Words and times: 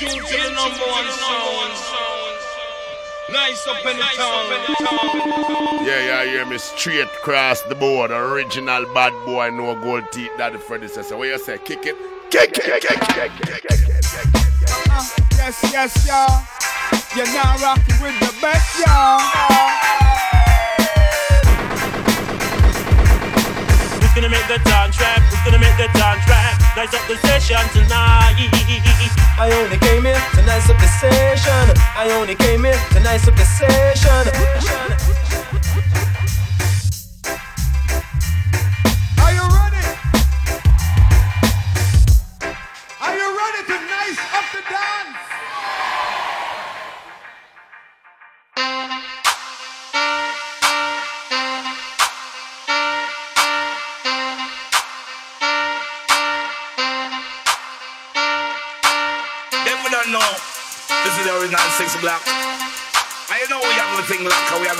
tuned 0.00 0.26
to 0.26 0.36
the 0.36 0.50
number 0.56 0.80
one 0.88 1.04
sound. 1.12 1.76
Nice 3.30 3.66
up 3.68 3.84
in 3.84 3.98
the 3.98 4.04
town. 4.16 5.84
Yeah, 5.84 6.24
yeah, 6.24 6.24
hear 6.24 6.46
me 6.46 6.56
straight 6.56 7.04
across 7.04 7.60
the 7.62 7.74
board. 7.74 8.10
Original 8.10 8.86
bad 8.94 9.12
boy, 9.26 9.50
no 9.50 9.74
gold 9.78 10.10
teeth. 10.10 10.30
That 10.38 10.52
the 10.52 10.58
predecessor. 10.58 11.18
What 11.18 11.28
you 11.28 11.38
say? 11.38 11.58
Kick 11.58 11.84
it, 11.84 11.96
kick 12.30 12.56
it, 12.56 12.64
kick 12.64 12.66
it, 12.66 12.82
kick 12.82 12.90
it, 12.90 13.30
kick 13.44 13.60
it, 13.60 13.60
kick 13.60 13.64
it. 13.64 14.00
Kick 14.00 14.32
it. 14.32 14.88
Uh, 14.90 15.04
yes, 15.36 15.60
yes, 15.70 15.92
y'all. 16.08 16.48
You're 17.14 17.26
now 17.36 17.60
rocking 17.60 18.00
with 18.00 18.16
the 18.24 18.32
best, 18.40 18.80
y'all. 18.80 19.20
Who's 24.00 24.14
gonna 24.14 24.32
make 24.32 24.48
the 24.48 24.58
dance 24.64 24.96
track? 24.96 25.20
Who's 25.28 25.44
gonna 25.44 25.60
make 25.60 25.76
the 25.76 25.92
dance 25.92 26.24
track? 26.24 26.56
Nice 26.74 26.94
up 26.94 27.06
the 27.06 27.16
session 27.28 27.60
tonight. 27.74 29.29
I 29.42 29.50
only 29.52 29.78
came 29.78 30.04
here 30.04 30.20
to 30.34 30.42
nice 30.42 30.68
up 30.68 30.76
the 30.76 30.86
session. 30.86 31.74
I 31.96 32.10
only 32.20 32.34
came 32.34 32.62
here 32.62 32.78
to 32.92 33.00
nice 33.00 33.26
up 33.26 33.34
the 33.36 33.44
session. 33.46 35.19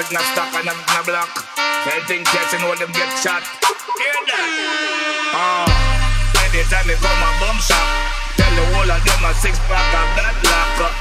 In 0.08 0.16
a 0.16 0.22
stock 0.32 0.48
and 0.56 0.64
in 0.64 0.72
a 0.72 1.00
block. 1.04 1.28
Anything 1.84 2.24
test, 2.24 2.56
you 2.56 2.64
know 2.64 2.72
them 2.72 2.88
get 2.96 3.12
shot. 3.20 3.44
Hear 4.00 4.20
that? 4.32 4.48
Ah, 5.36 5.68
uh, 5.68 6.44
anytime 6.48 6.88
they 6.88 6.96
come 6.96 7.20
a 7.20 7.30
bum 7.36 7.58
shop, 7.60 7.86
tell 8.40 8.48
the 8.56 8.64
whole 8.72 8.88
of 8.88 9.00
them 9.04 9.24
a 9.28 9.30
six 9.36 9.60
pack 9.68 9.92
of 9.92 10.08
that 10.16 10.36
lock. 10.48 10.94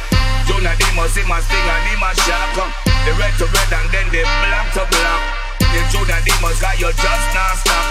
Jonah 0.51 0.75
Demos, 0.75 1.15
him 1.15 1.31
a 1.31 1.39
sting 1.39 1.63
and 1.63 1.85
him 1.87 2.03
a 2.03 2.11
shock. 2.27 2.57
The 3.07 3.15
red 3.15 3.31
to 3.39 3.47
red 3.47 3.71
and 3.71 3.87
then 3.95 4.07
the 4.11 4.27
black 4.43 4.67
to 4.75 4.83
black. 4.83 5.21
The 5.63 5.79
Jonah 5.95 6.19
Demos 6.27 6.59
got 6.59 6.75
you 6.75 6.91
just 6.91 7.25
not 7.31 7.55
stop. 7.55 7.85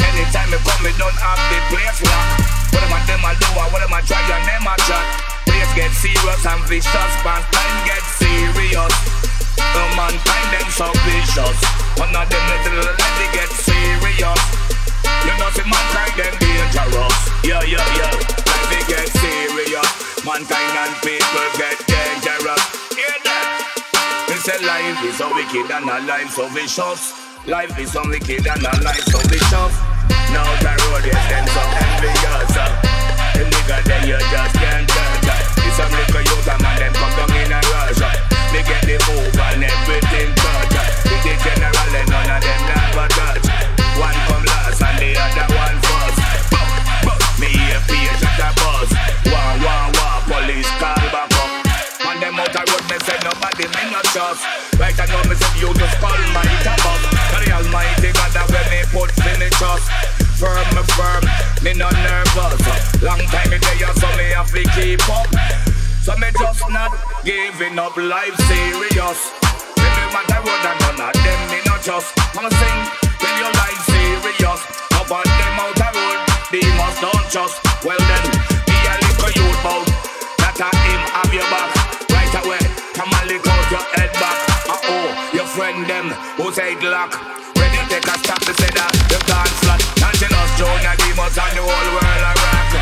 Anytime 0.00 0.48
they 0.48 0.62
come, 0.64 0.80
we 0.80 0.96
don't 0.96 1.18
have 1.20 1.40
the 1.52 1.58
place 1.68 2.00
lock. 2.08 2.26
What 2.72 2.82
am 2.88 2.96
I 2.96 3.00
them 3.04 3.20
a 3.20 3.36
do? 3.36 3.48
What 3.52 3.82
am 3.84 3.92
I 3.92 4.00
try 4.00 4.16
and 4.22 4.44
them 4.48 4.64
a 4.64 4.74
chat? 4.88 5.34
place 5.44 5.72
get 5.76 5.92
serious 5.92 6.46
and 6.46 6.62
vicious, 6.68 7.14
mankind 7.24 7.76
get 7.84 8.04
serious. 8.16 9.33
The 9.56 9.82
mankind 9.94 10.48
them 10.52 10.68
so 10.70 10.88
vicious. 11.06 11.58
One 11.98 12.14
of 12.14 12.26
them 12.28 12.44
little 12.50 12.94
lady 12.94 13.26
get 13.34 13.50
serious. 13.50 14.40
You 15.24 15.34
know 15.38 15.50
see 15.54 15.66
mankind 15.66 16.14
them 16.18 16.34
dangerous. 16.42 17.16
Yeah, 17.44 17.62
yeah, 17.64 17.84
yeah. 17.98 18.14
Life 18.14 18.66
they 18.70 18.82
get 18.90 19.08
serious. 19.20 19.90
Mankind 20.24 20.74
and 20.82 20.94
people 21.02 21.48
get 21.56 21.78
dangerous. 21.86 22.62
Hear 22.96 23.16
that? 23.24 24.26
They 24.28 24.38
say 24.40 24.58
life 24.64 25.00
is 25.04 25.16
so 25.18 25.32
wicked 25.34 25.70
and 25.70 25.88
our 25.88 26.00
life 26.02 26.30
so 26.30 26.48
vicious. 26.48 27.12
Life 27.46 27.78
is 27.78 27.92
so 27.92 28.02
wicked 28.08 28.46
and 28.46 28.64
our 28.66 28.80
life 28.82 29.04
so 29.04 29.18
vicious. 29.28 29.74
Now 30.32 30.48
the 30.64 30.72
road 30.88 31.04
is 31.04 31.24
them 31.28 31.46
so 31.52 31.62
envious. 31.62 32.54
The 33.34 33.44
nigga 33.44 33.78
then 33.84 34.08
you 34.08 34.18
just 34.18 34.54
can't 34.56 34.88
touch. 34.88 35.28
It's 35.62 35.76
some 35.76 35.92
little 35.92 36.22
youth 36.22 36.48
and 36.48 36.62
man 36.62 36.78
them 36.80 36.92
come 36.94 37.12
down 37.16 37.36
in 37.36 37.52
a 37.52 37.60
rush. 37.60 38.33
Me 38.54 38.62
get 38.62 38.86
the 38.86 38.94
move 39.10 39.34
and 39.34 39.66
everything 39.66 40.30
touch. 40.38 40.78
With 41.10 41.26
the 41.26 41.34
general 41.42 41.90
and 41.90 42.06
none 42.06 42.30
of 42.30 42.38
them 42.38 42.62
never 42.70 43.08
touch. 43.10 43.46
One 43.98 44.14
come 44.30 44.46
last 44.46 44.78
and 44.78 44.94
the 45.02 45.10
other 45.18 45.48
one 45.58 45.78
first. 45.82 46.18
Me 47.42 47.50
hear 47.50 47.82
page 47.90 48.22
at 48.22 48.38
the 48.38 48.50
bus. 48.54 48.94
One, 49.26 49.58
one, 49.58 49.90
one, 49.90 50.22
police 50.30 50.70
call 50.78 51.02
back 51.10 51.34
up. 51.34 51.50
And 52.06 52.22
them 52.22 52.38
out 52.38 52.54
the 52.54 52.62
road, 52.70 52.86
me 52.86 52.96
say 53.02 53.18
nobody 53.26 53.66
me 53.74 53.90
not 53.90 54.06
trust. 54.14 54.46
Right 54.78 54.94
I 54.94 55.06
know 55.10 55.26
me 55.26 55.34
say 55.34 55.50
you 55.58 55.74
just 55.74 55.98
call 55.98 56.14
my 56.30 56.46
up. 56.46 57.02
The 57.34 57.50
Almighty 57.58 58.14
God 58.14 58.30
that 58.38 58.46
when 58.54 58.66
me 58.70 58.86
put 58.94 59.10
me 59.18 59.50
trust 59.58 59.90
firm, 60.38 60.62
firm, 60.94 61.26
me 61.58 61.74
not 61.74 61.94
nervous. 62.06 63.02
Long 63.02 63.18
time 63.34 63.50
me 63.50 63.58
there, 63.58 63.94
so 63.98 64.06
me 64.14 64.30
have 64.30 64.46
to 64.54 64.62
keep 64.78 65.02
up. 65.10 65.73
So 66.04 66.12
me 66.20 66.28
just 66.36 66.60
not 66.68 66.92
giving 67.24 67.78
up 67.80 67.96
life 67.96 68.36
serious. 68.44 69.20
Me 69.80 69.88
no 69.88 70.04
matter 70.12 70.36
what 70.44 70.60
I 70.60 70.76
none 70.84 71.00
of 71.00 71.16
them 71.16 71.40
me 71.48 71.64
not 71.64 71.80
just. 71.80 72.12
I'ma 72.36 72.52
sing 72.52 72.80
till 73.16 73.32
your 73.40 73.48
life 73.48 73.80
serious. 73.88 74.60
Up 75.00 75.08
on 75.08 75.24
them 75.24 75.56
out 75.64 75.72
the 75.72 75.88
road, 75.96 76.20
demons 76.52 77.00
don't 77.00 77.24
just. 77.32 77.56
Well 77.80 77.96
then, 77.96 78.24
be 78.68 78.76
a 78.84 78.94
little 79.00 79.32
youth 79.32 79.60
bout. 79.64 79.88
That 80.44 80.60
a 80.60 80.68
him 80.76 81.00
have 81.08 81.32
your 81.32 81.48
back 81.48 81.72
right 82.12 82.34
away. 82.36 82.60
Come 82.92 83.08
and 83.08 83.24
lick 83.24 83.48
out 83.48 83.64
your 83.72 83.84
head 83.96 84.12
back. 84.20 84.36
Uh 84.68 84.76
oh, 84.84 85.08
your 85.32 85.48
friend 85.56 85.88
them 85.88 86.12
who 86.36 86.52
say 86.52 86.76
lock. 86.84 87.16
Ready 87.56 87.80
take 87.88 88.04
a 88.04 88.14
stop 88.20 88.44
to 88.44 88.52
say 88.60 88.68
that 88.76 88.92
you 89.08 89.20
can't 89.24 89.52
slut. 89.64 89.80
Angelos, 90.04 90.52
Jonah, 90.60 91.00
demons 91.00 91.32
and 91.32 91.52
the 91.56 91.64
whole 91.64 91.90
world 91.96 92.24
are 92.28 92.36
rock. 92.44 92.72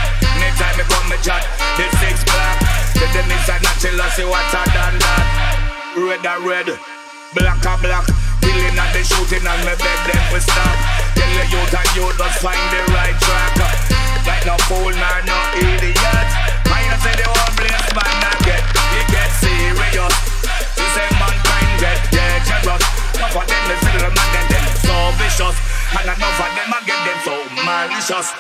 Anytime 0.43 0.75
me 0.75 0.85
come 0.91 1.07
me 1.07 1.17
chat, 1.23 1.47
the 1.47 1.62
Say 3.03 3.19
them 3.19 3.35
is 3.35 3.51
a 3.51 3.59
natural, 3.59 3.99
see 4.15 4.23
what's 4.23 4.55
a 4.55 4.63
done 4.71 4.95
that. 4.95 5.27
Red 5.99 6.23
a 6.23 6.39
red, 6.47 6.71
black 7.35 7.59
a 7.67 7.75
black. 7.83 8.07
Killing 8.39 8.79
and 8.79 8.91
the 8.95 9.03
shooting 9.03 9.43
and 9.43 9.63
me 9.67 9.75
beg 9.75 10.01
them 10.07 10.23
to 10.31 10.39
stop. 10.39 10.79
Tell 11.19 11.27
the 11.35 11.43
youth 11.51 11.75
and 11.75 11.91
you 11.99 12.07
just 12.15 12.39
find 12.39 12.63
the 12.71 12.79
right 12.95 13.19
track. 13.19 13.59
Like 14.23 14.47
no 14.47 14.55
fool 14.71 14.95
nor 14.95 15.19
no 15.27 15.35
idiot. 15.59 16.29
I 16.71 16.95
say 17.03 17.19
the 17.19 17.27
whole 17.27 17.53
place 17.59 17.91
man 17.91 18.15
not 18.23 18.39
get, 18.47 18.63
you 18.71 19.03
get 19.11 19.35
serious. 19.35 20.15
You 20.79 20.87
say 20.95 21.09
mankind 21.19 21.71
get 21.83 21.99
dangerous. 22.07 22.87
Enough 23.19 23.35
of 23.35 23.45
them, 23.51 23.63
they 23.67 23.79
see 23.83 23.99
them 23.99 24.15
and 24.15 24.47
them 24.47 24.67
so 24.79 24.95
vicious. 25.19 25.59
And 25.91 26.07
enough 26.07 26.39
of 26.39 26.51
them, 26.55 26.71
I 26.71 26.79
get 26.87 27.01
them 27.03 27.19
so 27.27 27.35
malicious. 27.67 28.31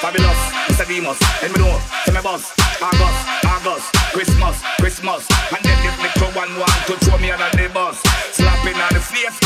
Fabulous, 0.00 0.40
Mr. 0.72 0.88
Demus, 0.88 1.20
and 1.44 1.52
me 1.52 1.60
know, 1.60 1.76
to 2.06 2.10
me 2.10 2.20
boss, 2.24 2.56
August, 2.80 3.20
August, 3.44 3.92
Christmas, 4.16 4.56
Christmas, 4.80 5.28
and 5.52 5.60
then 5.60 5.76
this 5.84 5.92
little 6.00 6.32
one 6.32 6.48
want 6.56 6.72
to 6.88 6.96
throw 7.04 7.18
me 7.18 7.30
under 7.30 7.44
the 7.52 7.68
bus, 7.68 8.00
slapping 8.32 8.80
on 8.80 8.88
the 8.96 9.00
face, 9.04 9.36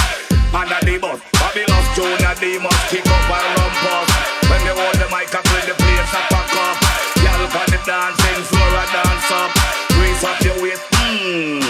under 0.54 0.78
the 0.86 0.94
bus. 1.02 1.18
Fabulous, 1.42 1.86
Jonah 1.98 2.38
Demus, 2.38 2.70
kick 2.86 3.02
up 3.02 3.26
and 3.34 3.50
run 3.58 3.72
past. 3.82 4.14
When 4.46 4.62
they 4.62 4.70
hold 4.78 4.94
the 4.94 5.10
mic 5.10 5.34
up 5.34 5.42
with 5.42 5.66
the 5.66 5.74
place, 5.74 6.14
I 6.14 6.22
pack 6.30 6.46
up. 6.54 6.78
Y'all 7.18 7.50
on 7.50 7.66
the 7.74 7.82
dancing 7.82 8.46
floor, 8.46 8.78
I 8.78 8.86
dance 8.94 9.30
up, 9.34 9.50
raise 9.98 10.22
up 10.22 10.38
your 10.46 10.54
waist, 10.62 10.86
mmm. 11.02 11.66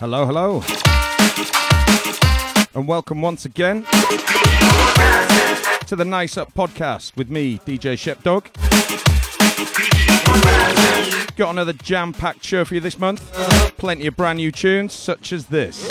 Hello, 0.00 0.24
hello 0.24 0.64
and 2.82 2.88
welcome 2.88 3.22
once 3.22 3.44
again 3.44 3.84
to 5.86 5.94
the 5.94 6.04
Nice 6.04 6.36
Up 6.36 6.52
podcast 6.52 7.16
with 7.16 7.30
me, 7.30 7.58
DJ 7.58 7.94
Shepdog. 7.94 8.46
Got 11.36 11.50
another 11.50 11.74
jam 11.74 12.12
packed 12.12 12.44
show 12.44 12.64
for 12.64 12.74
you 12.74 12.80
this 12.80 12.98
month. 12.98 13.32
Plenty 13.78 14.08
of 14.08 14.16
brand 14.16 14.38
new 14.38 14.50
tunes, 14.50 14.92
such 14.92 15.32
as 15.32 15.46
this. 15.46 15.86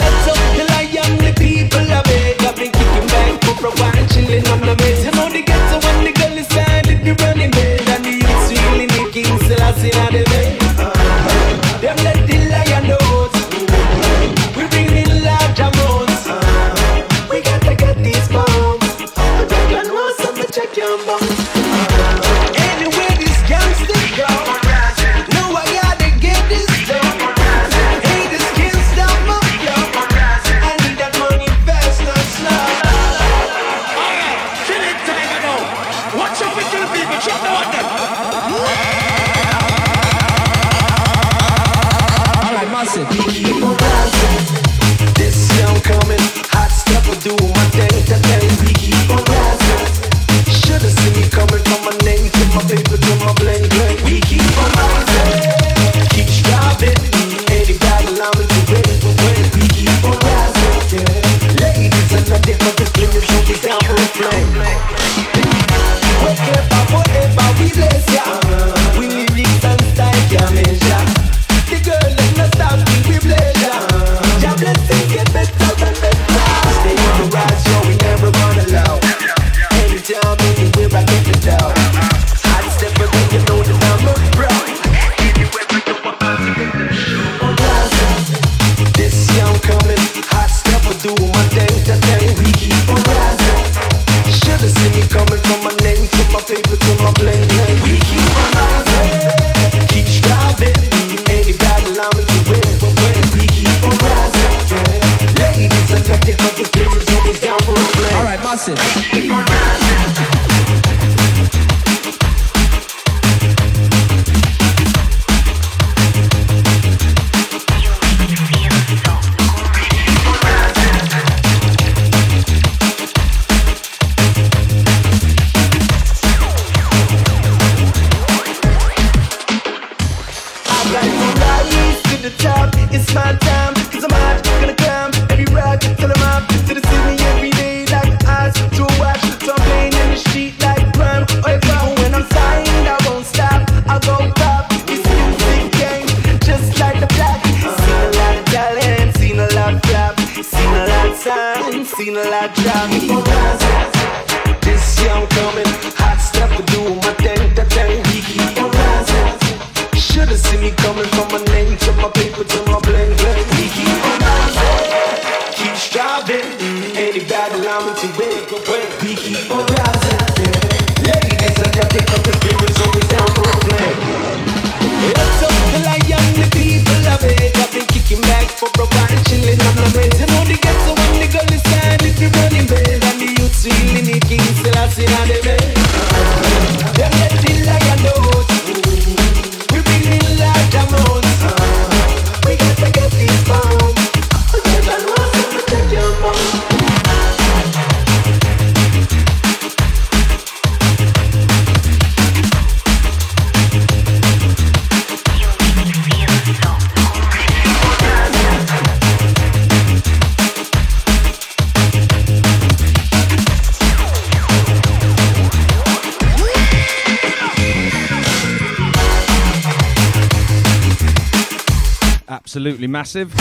absolutely 222.62 222.86
massive. 222.86 223.34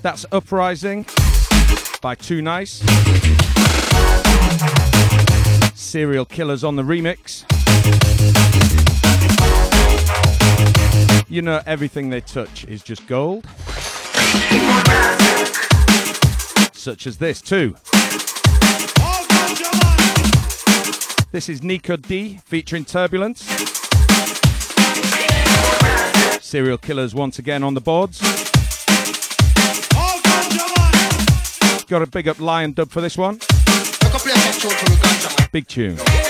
That's 0.00 0.24
Uprising 0.32 1.04
by 2.00 2.14
Too 2.14 2.40
Nice. 2.40 2.78
Serial 5.74 6.24
Killaz 6.24 6.66
on 6.66 6.76
the 6.76 6.82
remix. 6.82 7.44
You 11.28 11.42
know, 11.42 11.60
everything 11.66 12.08
they 12.08 12.22
touch 12.22 12.64
is 12.64 12.82
just 12.82 13.06
gold. 13.06 13.44
Such 16.72 17.06
as 17.06 17.18
this, 17.18 17.42
too. 17.42 17.76
This 21.30 21.50
is 21.50 21.62
Nico 21.62 21.98
D 21.98 22.40
featuring 22.46 22.86
Turbulence 22.86 23.64
serial 26.54 26.78
killers 26.78 27.16
once 27.16 27.40
again 27.40 27.64
on 27.64 27.74
the 27.74 27.80
boards. 27.80 28.20
Got 31.88 32.02
a 32.02 32.06
big 32.06 32.28
up 32.28 32.38
Lion 32.38 32.70
Dub 32.70 32.90
for 32.90 33.00
this 33.00 33.18
one. 33.18 33.40
Big 35.50 35.66
tune. 35.66 36.23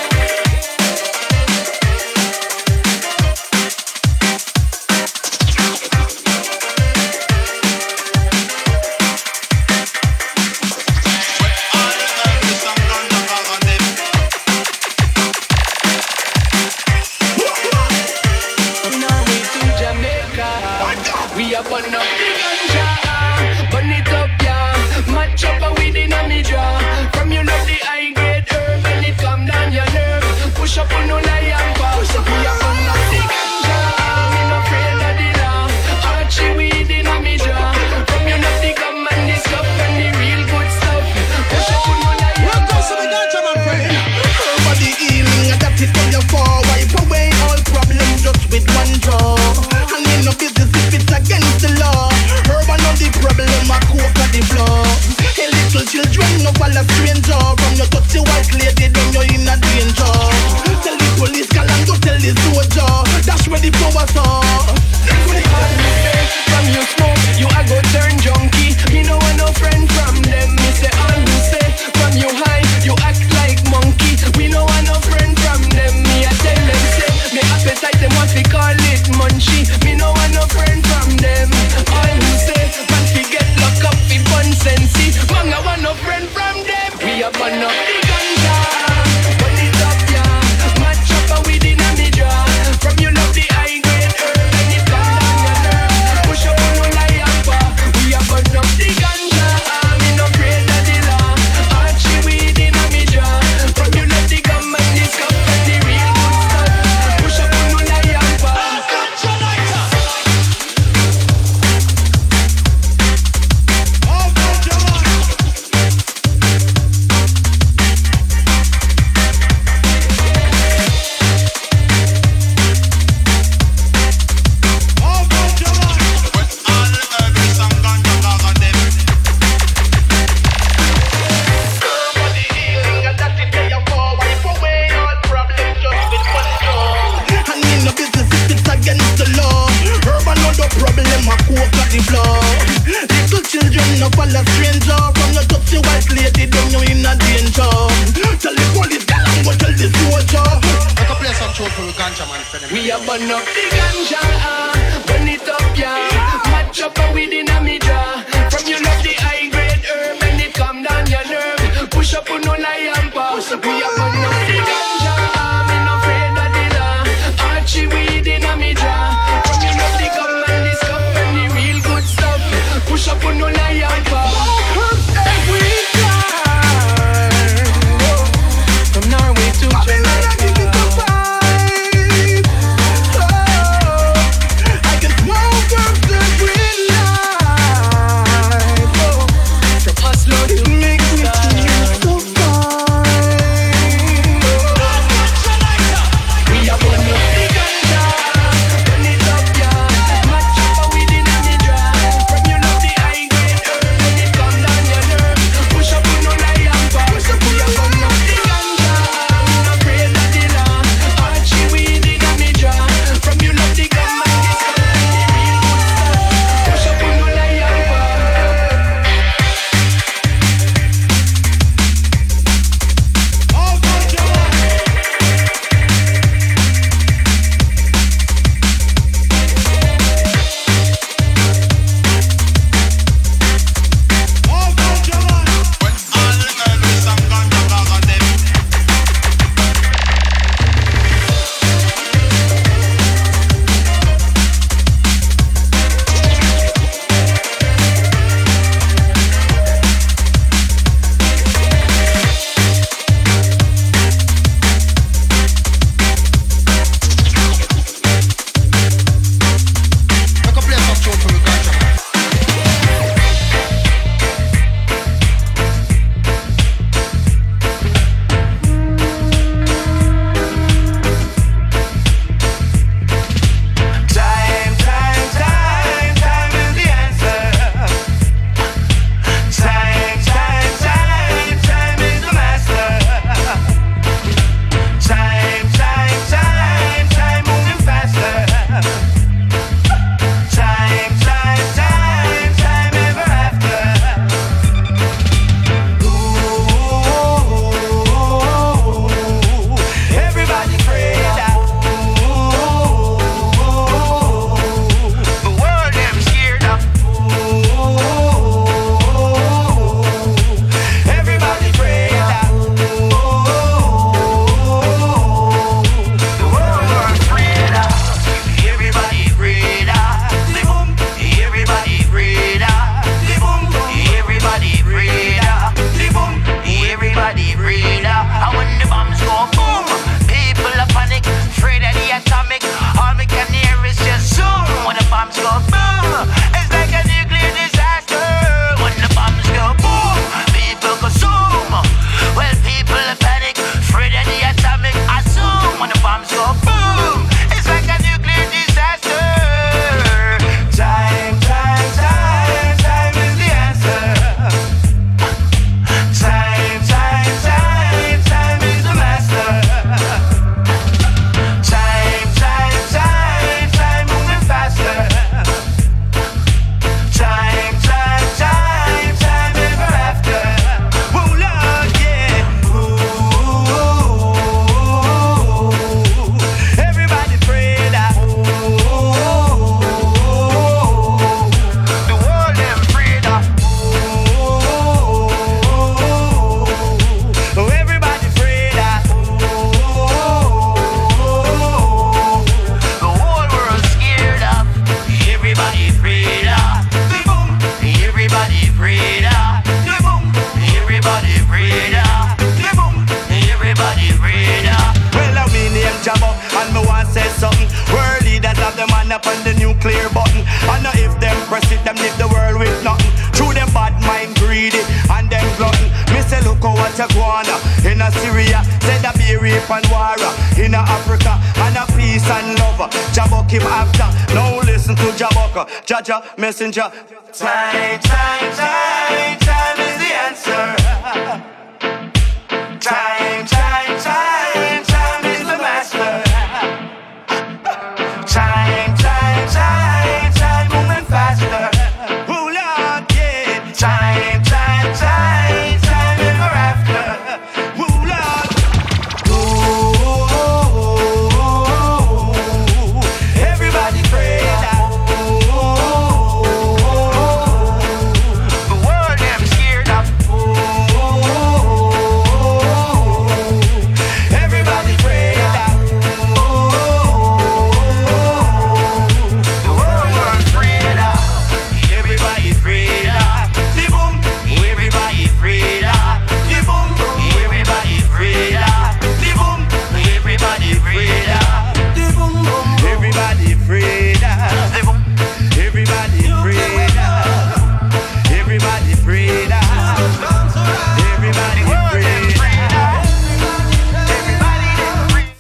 and 419.75 419.87
war 419.91 420.15
in 420.63 420.75
Africa 420.75 421.35
and 421.65 421.77
a 421.77 421.85
peace 421.97 422.29
and 422.31 422.59
love. 422.59 422.91
Jabok 423.13 423.51
him 423.51 423.63
after. 423.63 424.35
Now 424.35 424.61
listen 424.61 424.95
to 424.97 425.09
Jabok, 425.19 425.67
Jaja 425.85 426.39
messenger. 426.39 426.91
Time, 427.33 427.99
time, 428.01 428.53
time. 428.55 429.34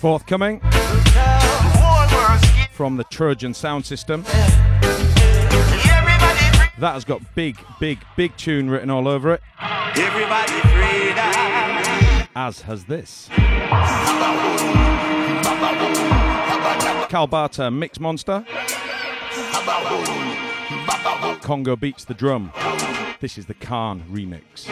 Forthcoming 0.04 0.60
from 2.72 2.98
the 2.98 3.04
Trojan 3.10 3.54
sound 3.54 3.86
system. 3.86 4.22
That 6.78 6.92
has 6.92 7.06
got 7.06 7.22
big, 7.34 7.56
big, 7.80 8.00
big 8.14 8.36
tune 8.36 8.68
written 8.68 8.90
all 8.90 9.08
over 9.08 9.32
it. 9.32 9.40
Everybody. 9.58 10.52
As 12.36 12.60
has 12.60 12.84
this. 12.84 13.30
Kalbata 17.08 17.74
Mix 17.74 17.98
Monster. 17.98 18.44
Congo 21.40 21.76
beats 21.76 22.04
the 22.04 22.12
drum. 22.12 22.52
This 23.20 23.38
is 23.38 23.46
the 23.46 23.54
Khan 23.54 24.04
remix. 24.10 24.68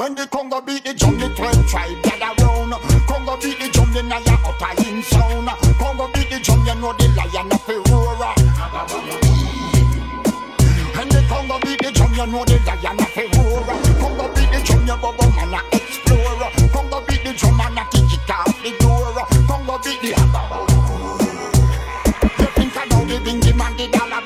When 0.00 0.14
the 0.14 0.26
Congo 0.28 0.62
beat 0.62 0.82
the 0.82 0.94
drum, 0.94 1.18
the 1.18 1.28
12 1.28 1.66
tribe 1.68 2.02
gather 2.02 2.32
round. 2.42 2.72
Congo 3.04 3.36
beat 3.36 3.60
the 3.60 3.68
drum, 3.68 3.92
the 3.92 4.02
Naya 4.02 4.32
upper 4.48 4.72
in 4.88 5.02
sound. 5.02 5.46
Congo 5.76 6.08
beat 6.14 6.30
the 6.30 6.40
drum, 6.40 6.64
you 6.64 6.74
know 6.80 6.94
the 6.96 7.04
lion 7.12 7.52
of 7.52 7.60
the 7.68 7.76
roar. 7.92 8.16
The 11.04 11.20
Congo 11.28 11.60
beat 11.60 11.82
the 11.84 11.92
drum, 11.92 12.14
you 12.16 12.26
know 12.32 12.44
the 12.48 12.56
lion 12.64 12.96
of 12.96 13.12
the. 13.12 13.28
Congo 14.00 14.24
beat 14.32 14.48
the 14.48 14.64
drum, 14.64 14.86
you 14.88 14.96
bubble 14.96 15.30
man 15.36 15.52
a 15.52 15.60
explore. 15.76 16.48
Congo 16.72 17.04
beat 17.04 17.20
the 17.20 17.36
drum, 17.36 17.60
and 17.60 17.76
a 17.76 17.84
kick 17.92 18.30
off 18.32 18.56
the 18.64 18.72
door. 18.80 19.20
Congo 19.44 19.76
beat 19.84 20.00
the 20.00 20.16
You 22.40 22.48
think 22.56 22.72
I 22.72 22.88
know 22.88 23.04
the 23.04 23.20
bingy 23.20 23.52
man, 23.54 23.76
the 23.76 23.84
dollar, 23.92 24.24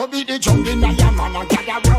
And 0.00 0.10
Congo 0.10 0.16
beat 0.16 0.28
the 0.28 0.38
drum, 0.38 0.64
the 0.64 0.74
Naya 0.76 1.12
man 1.12 1.36
a 1.36 1.46
gather 1.46 1.89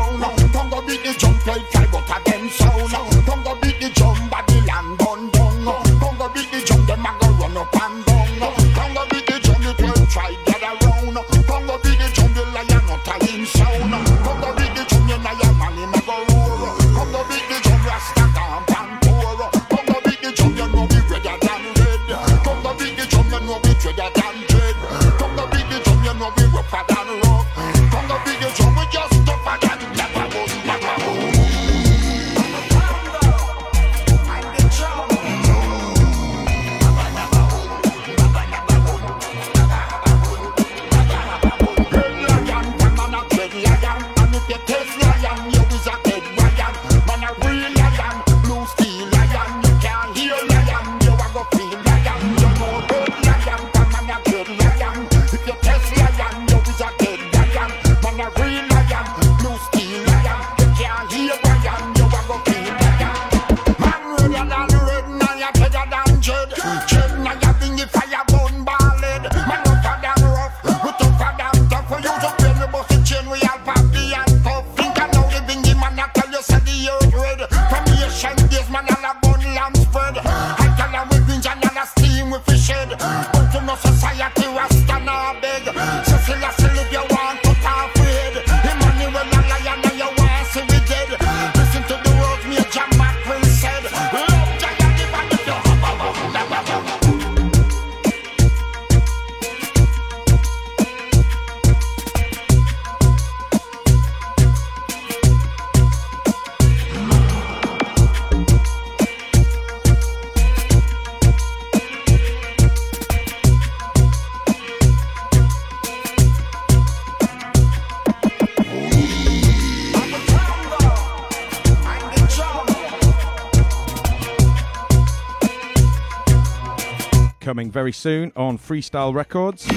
Coming 127.62 127.70
very 127.70 127.92
soon 127.92 128.32
on 128.34 128.58
Freestyle 128.58 129.14
Records. 129.14 129.68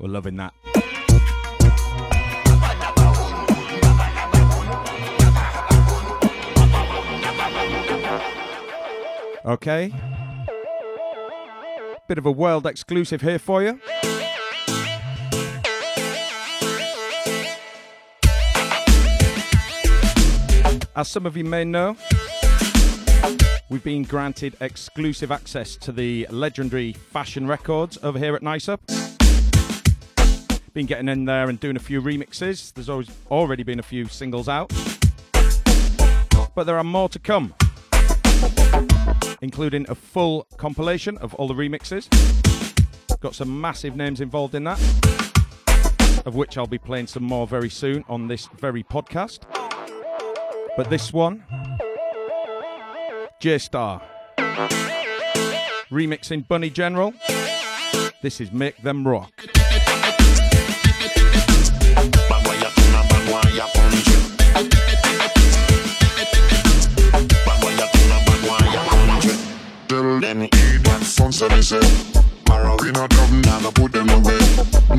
We're 0.00 0.08
loving 0.08 0.34
that. 0.38 0.52
Okay. 9.44 9.92
Bit 12.08 12.18
of 12.18 12.26
a 12.26 12.32
world 12.32 12.66
exclusive 12.66 13.20
here 13.20 13.38
for 13.38 13.62
you. 13.62 13.78
As 20.96 21.06
some 21.06 21.26
of 21.26 21.36
you 21.36 21.44
may 21.44 21.64
know, 21.64 21.96
we've 23.70 23.84
been 23.84 24.02
granted 24.02 24.56
exclusive 24.60 25.30
access 25.30 25.76
to 25.76 25.92
the 25.92 26.26
legendary 26.30 26.92
fashion 26.92 27.46
records 27.46 27.98
over 28.02 28.18
here 28.18 28.34
at 28.34 28.42
Nice 28.42 28.68
Up. 28.68 28.80
Been 30.72 30.86
getting 30.86 31.08
in 31.08 31.24
there 31.24 31.48
and 31.48 31.58
doing 31.60 31.76
a 31.76 31.80
few 31.80 32.02
remixes. 32.02 32.72
There's 32.74 32.88
always 32.88 33.08
already 33.30 33.62
been 33.62 33.78
a 33.78 33.82
few 33.82 34.06
singles 34.06 34.48
out, 34.48 34.72
but 36.54 36.64
there 36.64 36.76
are 36.76 36.84
more 36.84 37.08
to 37.10 37.18
come, 37.18 37.54
including 39.40 39.86
a 39.88 39.94
full 39.94 40.46
compilation 40.56 41.16
of 41.18 41.32
all 41.34 41.46
the 41.46 41.54
remixes. 41.54 42.08
Got 43.20 43.34
some 43.34 43.60
massive 43.60 43.96
names 43.96 44.20
involved 44.20 44.54
in 44.54 44.64
that, 44.64 44.80
of 46.26 46.34
which 46.34 46.58
I'll 46.58 46.66
be 46.66 46.78
playing 46.78 47.06
some 47.06 47.22
more 47.22 47.46
very 47.46 47.70
soon 47.70 48.04
on 48.08 48.26
this 48.26 48.48
very 48.58 48.82
podcast. 48.82 49.40
But 50.76 50.90
this 50.90 51.12
one, 51.12 51.44
Jstar. 53.44 54.00
Remixing 55.90 56.48
Bunny 56.48 56.70
General. 56.70 57.12
This 58.22 58.40
is 58.40 58.50
Make 58.52 58.78
Them 58.78 59.06
Rock. 59.06 59.32
Tell 69.88 70.20
them 70.20 70.44
eat 70.44 70.50
that 70.84 71.02
son 71.02 71.30
so 71.30 71.46
they 71.48 71.60
say 71.60 71.80
Marina 72.48 73.06
dub 73.08 73.30
never 73.44 73.70
put 73.72 73.92
them 73.92 74.08
away 74.08 74.38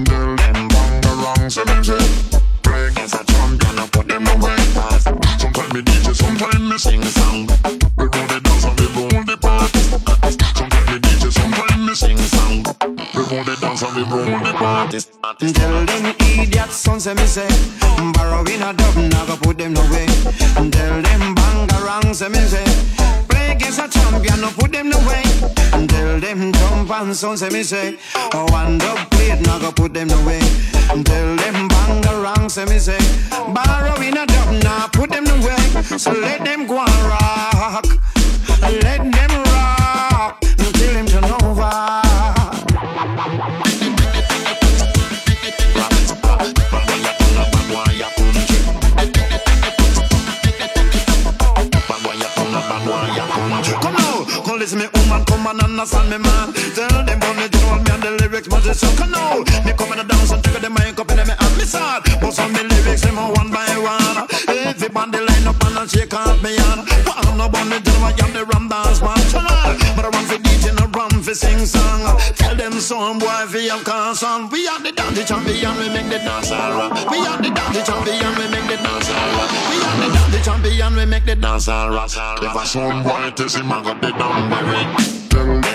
Tell 0.05 0.35
them 0.35 0.67
bang 0.67 1.01
the 1.01 1.09
wrong 1.19 1.49
so 1.49 2.44
work 2.75 2.99
as 2.99 3.13
a 3.13 3.23
drum, 3.23 3.57
gonna 3.57 3.87
put 3.87 4.07
them 4.07 4.27
on 4.27 4.41
fast. 4.75 5.07
Sometimes 5.39 5.73
me 5.73 5.81
DJ, 5.81 6.13
sometimes 6.13 6.59
me 6.69 6.77
sing 6.77 7.03
song. 7.17 7.47
We 7.97 8.05
roll 8.13 8.27
the 8.31 8.39
dance 8.45 8.65
and 8.65 8.79
we 8.79 8.87
roll 8.95 9.23
the 9.31 9.37
party. 9.37 9.81
Sometimes 10.59 10.87
me 10.91 10.97
DJ, 11.05 11.31
sometimes 11.31 11.81
me 11.87 11.95
sing 11.95 12.17
song 12.17 12.34
room 13.15 14.43
the 14.43 14.53
parties. 14.57 15.05
Tell 15.53 15.85
them 15.85 16.15
idiots, 16.19 16.75
son, 16.75 16.99
say 16.99 17.13
me 17.13 17.25
say. 17.25 17.47
Borrowing 18.13 18.61
a 18.61 18.73
dub, 18.73 18.95
now 19.11 19.25
go 19.25 19.37
put 19.37 19.57
them 19.57 19.75
away 19.75 20.05
Tell 20.71 21.01
them 21.01 21.35
bangarang, 21.35 22.13
say 22.13 22.29
me 22.29 22.39
say. 22.39 22.65
Play 23.27 23.51
against 23.51 23.79
a 23.79 23.87
champion, 23.87 24.41
no 24.41 24.49
put 24.49 24.71
them 24.71 24.91
away 24.91 25.23
Tell 25.87 26.19
them 26.19 26.51
jump 26.51 26.91
and 26.91 27.15
son, 27.15 27.37
say 27.37 27.49
me 27.49 27.63
say. 27.63 27.97
Oh, 28.33 28.45
one 28.51 28.77
dub 28.77 29.09
plate, 29.11 29.41
now 29.41 29.59
go 29.59 29.71
put 29.71 29.93
them 29.93 30.09
away 30.09 30.39
Tell 31.03 31.35
them 31.35 31.69
bangarang, 31.69 32.49
say 32.49 32.65
me 32.65 32.79
say. 32.79 32.99
Borrowing 33.53 34.17
a 34.17 34.25
dub, 34.25 34.63
now 34.63 34.87
put 34.91 35.09
them 35.09 35.27
away 35.27 35.57
So 35.97 36.11
let 36.11 36.43
them 36.43 36.67
go 36.67 36.79
and 36.79 37.01
rock. 37.07 37.85
Let 38.61 39.11
them 39.11 39.43
rock. 39.43 40.43
Until 40.59 40.93
them 40.93 41.05
turn 41.05 41.23
over 41.43 42.04
come 55.85 56.01
and 56.01 56.09
me 56.09 56.17
man 56.17 56.53
Tell 56.73 57.05
them 57.05 57.19
me, 57.37 57.45
you 57.45 57.61
know 57.61 57.77
me 57.77 57.91
and 57.91 58.03
the 58.03 58.11
lyrics 58.21 58.49
magician 58.49 58.89
Come 58.97 59.11
now, 59.11 59.39
me 59.65 59.73
come 59.73 59.91
in 59.93 59.97
the 59.99 60.05
dance 60.05 60.31
and 60.31 60.43
take 60.43 60.61
the 60.61 60.69
mic 60.69 60.97
up 60.99 61.09
in 61.11 61.17
me 61.17 61.33
and 61.33 61.53
me 61.57 61.65
sad 61.65 62.03
But 62.21 62.31
some 62.33 62.53
me 62.53 62.63
lyrics, 62.63 63.01
them 63.01 63.17
one 63.17 63.51
by 63.51 63.69
one. 63.77 64.27
Everybody 64.47 65.19
line 65.19 65.47
up 65.47 65.61
and 65.63 65.89
shake 65.89 66.13
off 66.13 66.41
me 66.41 66.55
hand. 66.55 66.89
One 67.05 67.41
about 67.41 67.67
me, 67.67 67.77
you 67.77 67.93
know 67.99 68.09
I 68.09 68.13
am 68.23 68.31
the 68.33 68.45
ram 68.45 68.67
dance 68.69 69.01
man. 69.01 69.17
But 69.95 70.05
I 70.05 70.09
run 70.09 70.25
for 70.25 70.39
DJ 70.41 70.73
I 70.73 70.85
run 70.89 71.21
for 71.21 71.35
sing 71.35 71.65
song. 71.65 72.17
Tell 72.35 72.55
them 72.55 72.73
some 72.79 73.19
boy 73.19 73.45
fi 73.47 73.69
have 73.69 73.83
concern 73.83 74.49
We 74.49 74.67
are 74.67 74.81
the 74.81 74.91
dance 74.91 75.27
champion, 75.27 75.77
we 75.77 75.89
make 75.89 76.09
the 76.09 76.19
dance 76.19 76.51
all 76.51 76.71
rock 76.73 77.11
We 77.11 77.19
are 77.25 77.37
the 77.41 77.49
dance 77.49 77.85
champion, 77.85 78.31
we 78.37 78.45
make 78.49 78.67
the 78.67 78.77
dance 78.81 79.09
all 79.09 79.29
rock 79.37 79.51
We 79.69 79.77
are 79.85 79.97
the 80.01 80.07
dance 80.13 80.45
champion, 80.45 80.95
we 80.95 81.05
make 81.05 81.25
the 81.25 81.35
dance 81.35 81.67
all 81.67 81.89
rock 81.89 82.09
If 82.09 82.55
a 82.55 82.65
son 82.65 83.03
boy 83.03 83.31
test 83.35 83.57
him, 83.57 83.71
I 83.71 83.83
got 83.83 84.01
the 84.01 84.11
berry. 84.13 85.15
Tell 85.35 85.74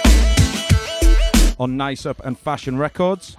on 1.61 1.77
Nice 1.77 2.07
Up 2.07 2.19
and 2.25 2.39
Fashion 2.39 2.79
Records. 2.79 3.37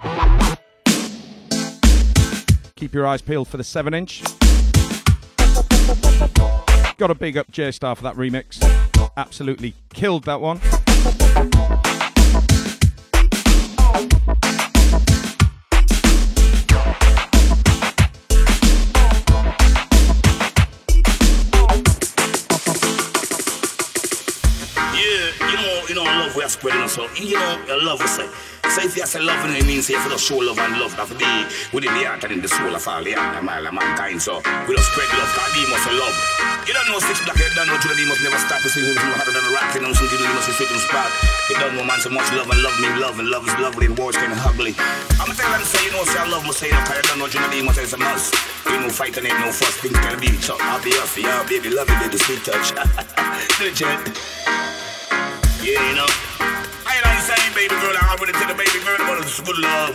Keep 2.77 2.93
your 2.93 3.05
eyes 3.05 3.21
peeled 3.21 3.49
for 3.49 3.57
the 3.57 3.65
7 3.65 3.93
inch. 3.93 4.23
Got 6.97 7.11
a 7.11 7.15
big 7.15 7.35
up 7.35 7.51
Jstar 7.51 7.97
for 7.97 8.03
that 8.03 8.15
remix. 8.15 8.63
Absolutely 9.17 9.73
killed 9.93 10.23
that 10.23 10.39
one. 10.39 10.61
Yeah, 24.93 25.49
you 25.49 25.57
know, 25.57 25.83
you 25.89 25.95
know, 25.95 26.03
love 26.03 26.35
we 26.37 26.43
are 26.43 26.49
spreading 26.49 26.81
us. 26.83 26.97
You 27.19 27.35
know, 27.35 27.42
your 27.73 27.83
love 27.83 27.99
we 27.99 28.07
say. 28.07 28.29
So 28.69 28.85
if 28.85 28.93
you 28.95 29.05
say 29.05 29.21
love, 29.21 29.41
it 29.49 29.65
means 29.65 29.89
say 29.89 29.97
for 29.97 30.09
the 30.09 30.17
show 30.17 30.37
love 30.37 30.57
and 30.61 30.77
love 30.77 30.93
that 30.97 31.09
be 31.17 31.25
within 31.73 31.93
the 31.97 32.05
heart 32.05 32.23
and 32.23 32.37
in 32.37 32.41
the 32.41 32.49
soul 32.49 32.69
of 32.69 32.85
all 32.85 33.01
the 33.01 33.17
and 33.17 33.49
all 33.49 33.65
of 33.65 33.73
mankind. 33.73 34.21
So 34.21 34.37
we 34.69 34.77
don't 34.77 34.87
spread 34.93 35.09
love, 35.17 35.29
cause 35.33 35.51
demons 35.57 35.81
for 35.81 35.93
love. 35.97 36.15
You 36.69 36.73
don't 36.77 36.87
know 36.93 37.01
six 37.01 37.19
black, 37.25 37.37
you 37.41 37.49
don't 37.57 37.67
know 37.67 37.77
to 37.81 37.87
the 37.89 37.97
demons 37.97 38.21
never 38.21 38.37
stop. 38.37 38.61
You 38.61 38.69
see 38.69 38.85
something 38.85 39.13
harder 39.17 39.33
than 39.33 39.41
a 39.41 39.51
rock, 39.57 39.73
you 39.73 39.81
know 39.81 39.93
something 39.93 40.21
you 40.21 40.29
must 40.37 40.47
be 40.47 40.53
sitting 40.53 40.81
spot. 40.85 41.09
You 41.49 41.55
don't 41.57 41.73
know 41.73 41.83
man 41.83 41.99
so 41.99 42.13
much 42.13 42.29
love 42.37 42.49
and 42.49 42.61
love 42.61 42.77
me 42.77 42.89
love 43.01 43.17
and 43.17 43.29
love 43.29 43.43
is 43.49 43.57
lovely 43.57 43.89
and 43.89 43.97
words 43.97 44.21
of 44.21 44.29
ugly. 44.45 44.77
I'ma 45.17 45.33
tell 45.33 45.49
them 45.49 45.65
say 45.65 45.81
you 45.81 45.91
know 45.93 46.05
say 46.05 46.21
I 46.21 46.29
love 46.29 46.45
me 46.45 46.53
say 46.53 46.69
you 46.69 46.77
know, 46.77 46.85
cause 46.85 46.97
you 47.01 47.05
don't 47.09 47.19
know 47.25 47.29
to 47.29 47.37
the 47.41 47.49
demons 47.49 47.77
it's 47.81 47.93
a 47.93 47.99
must. 47.99 48.37
You 48.69 48.77
know 48.85 48.89
fighting 48.93 49.25
ain't 49.25 49.39
no 49.41 49.49
first 49.49 49.81
thing 49.81 49.97
can 49.97 50.17
be 50.21 50.29
I'll 50.61 50.81
be 50.81 50.93
off 51.01 51.17
yeah 51.17 51.41
baby 51.49 51.73
love 51.73 51.89
you 51.89 51.97
baby 51.97 52.17
sweet 52.21 52.45
touch. 52.45 52.69
Legit. 53.61 53.97
Yeah, 55.65 55.79
you 55.89 55.95
know. 55.95 56.52
Baby 57.53 57.77
girl. 57.77 57.93
I 57.93 58.17
already 58.17 58.33
tell 58.33 58.49
the 58.49 58.57
baby 58.57 58.81
girl 58.81 58.97
about 58.97 59.21
it's 59.21 59.37
good 59.39 59.57
love. 59.61 59.93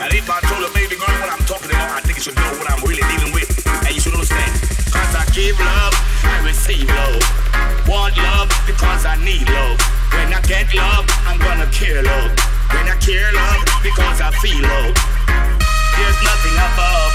And 0.00 0.10
if 0.12 0.26
I 0.28 0.40
told 0.48 0.64
the 0.64 0.72
baby 0.72 0.96
girl 0.96 1.12
what 1.20 1.30
I'm 1.30 1.44
talking 1.44 1.68
about, 1.68 1.96
I 1.96 2.00
think 2.00 2.16
you 2.16 2.24
should 2.24 2.36
know 2.36 2.52
what 2.56 2.68
I'm 2.68 2.80
really 2.84 3.04
dealing 3.12 3.32
with. 3.32 3.48
And 3.68 3.92
you 3.92 4.00
should 4.00 4.16
understand. 4.16 4.52
Cause 4.88 5.12
I 5.12 5.24
give 5.36 5.56
love, 5.60 5.94
I 6.24 6.40
receive 6.44 6.88
love. 6.88 7.20
Want 7.84 8.16
love 8.16 8.48
because 8.64 9.04
I 9.04 9.20
need 9.20 9.44
love. 9.52 9.76
When 10.16 10.32
I 10.32 10.40
get 10.48 10.72
love, 10.72 11.04
I'm 11.28 11.38
gonna 11.38 11.68
care 11.68 12.00
love. 12.00 12.32
When 12.72 12.88
I 12.88 12.96
care 12.98 13.28
love, 13.32 13.60
because 13.84 14.24
I 14.24 14.32
feel 14.40 14.64
love. 14.64 14.96
There's 16.00 16.20
nothing 16.24 16.56
above. 16.56 17.12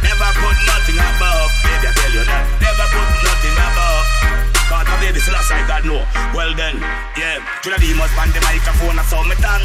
Never 0.00 0.30
put 0.40 0.56
nothing 0.64 0.98
above. 0.98 1.48
Baby, 1.60 1.86
I 1.86 1.92
tell 1.92 2.12
you 2.16 2.24
that. 2.24 2.44
Never 2.64 2.86
put 2.88 3.08
nothing 3.20 3.56
above. 3.58 4.47
Cause 4.68 4.84
my 4.84 5.00
baby 5.00 5.16
still 5.18 5.32
I 5.32 5.64
God 5.64 5.84
know. 5.88 6.04
Well 6.36 6.52
then, 6.52 6.76
yeah. 7.16 7.40
To 7.64 7.72
the 7.72 7.80
demons 7.80 8.12
on 8.20 8.28
the 8.36 8.40
microphone, 8.44 9.00
I 9.00 9.04
saw 9.08 9.24
me 9.24 9.32
done. 9.40 9.64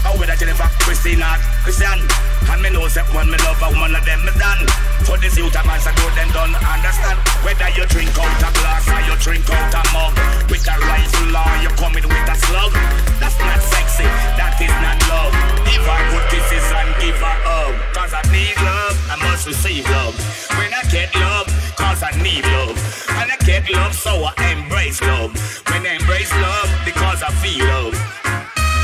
How 0.00 0.16
would 0.16 0.32
I 0.32 0.36
Jennifer, 0.40 0.64
Christina, 0.80 1.36
Christian? 1.60 2.00
And 2.48 2.64
me 2.64 2.72
know 2.72 2.88
that 2.88 3.04
one 3.12 3.28
me 3.28 3.36
love 3.44 3.60
a 3.60 3.68
one 3.76 3.92
of 3.92 4.00
them 4.08 4.24
me 4.24 4.32
done. 4.40 4.64
For 5.04 5.20
this 5.20 5.36
youth 5.36 5.52
a 5.52 5.60
man 5.68 5.76
so 5.84 5.92
do 6.00 6.08
them 6.16 6.32
done 6.32 6.56
understand. 6.64 7.20
Whether 7.44 7.68
you 7.76 7.84
drink 7.92 8.16
out 8.16 8.40
a 8.40 8.48
glass 8.56 8.88
or 8.88 9.04
you 9.04 9.14
drink 9.20 9.44
out 9.52 9.68
a 9.68 9.82
mug. 9.92 10.16
With 10.48 10.64
a 10.64 10.74
rifle 10.80 11.36
or 11.36 11.52
you 11.60 11.68
coming 11.76 12.08
with 12.08 12.32
a 12.32 12.36
slug. 12.48 12.72
That's 13.20 13.36
not 13.36 13.60
sexy, 13.60 14.08
that 14.40 14.56
is 14.64 14.72
not 14.80 14.96
love. 15.12 15.36
Give 15.68 15.84
her 15.84 16.00
good 16.08 16.24
kisses 16.32 16.64
and 16.72 16.88
give 17.04 17.20
her 17.20 17.36
hug. 17.44 17.76
Cause 17.92 18.16
I 18.16 18.24
need 18.32 18.56
love, 18.64 18.96
I 19.12 19.16
must 19.28 19.44
receive 19.44 19.84
love. 19.92 20.16
When 20.56 20.72
I 20.72 20.88
get 20.88 21.12
love, 21.20 21.52
cause 21.78 22.02
I 22.02 22.10
need 22.18 22.42
love. 22.58 22.74
And 23.22 23.30
I 23.30 23.36
get 23.46 23.70
love, 23.70 23.94
so 23.94 24.10
I 24.26 24.34
embrace 24.50 25.00
love. 25.00 25.30
When 25.70 25.86
I 25.86 25.94
embrace 25.94 26.30
love, 26.42 26.68
because 26.84 27.22
I 27.22 27.30
feel 27.38 27.62
love. 27.70 27.94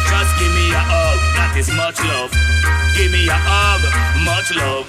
Just 0.06 0.32
give 0.38 0.54
me 0.54 0.70
a 0.70 0.78
hug, 0.78 1.18
that 1.34 1.52
is 1.58 1.68
much 1.74 1.98
love. 2.06 2.30
Give 2.94 3.10
me 3.10 3.26
a 3.26 3.34
hug, 3.34 3.82
much 4.22 4.54
love. 4.54 4.86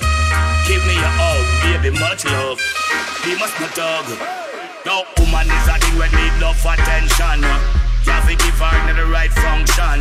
Give 0.69 0.85
me 0.85 0.95
a 1.01 1.11
hug, 1.17 1.43
baby, 1.65 1.91
much 1.97 2.23
love. 2.29 2.61
Be 3.25 3.33
must 3.41 3.57
not 3.57 3.73
hug. 3.73 4.07
No 4.85 5.01
woman 5.17 5.49
is 5.49 5.65
a 5.65 5.75
thing 5.81 5.97
when 5.97 6.13
need 6.13 6.35
love 6.37 6.61
attention. 6.61 7.41
You 8.05 8.13
have 8.13 8.29
to 8.29 8.37
give 8.37 8.57
her 8.61 8.93
the 8.93 9.09
right 9.09 9.33
function. 9.33 9.97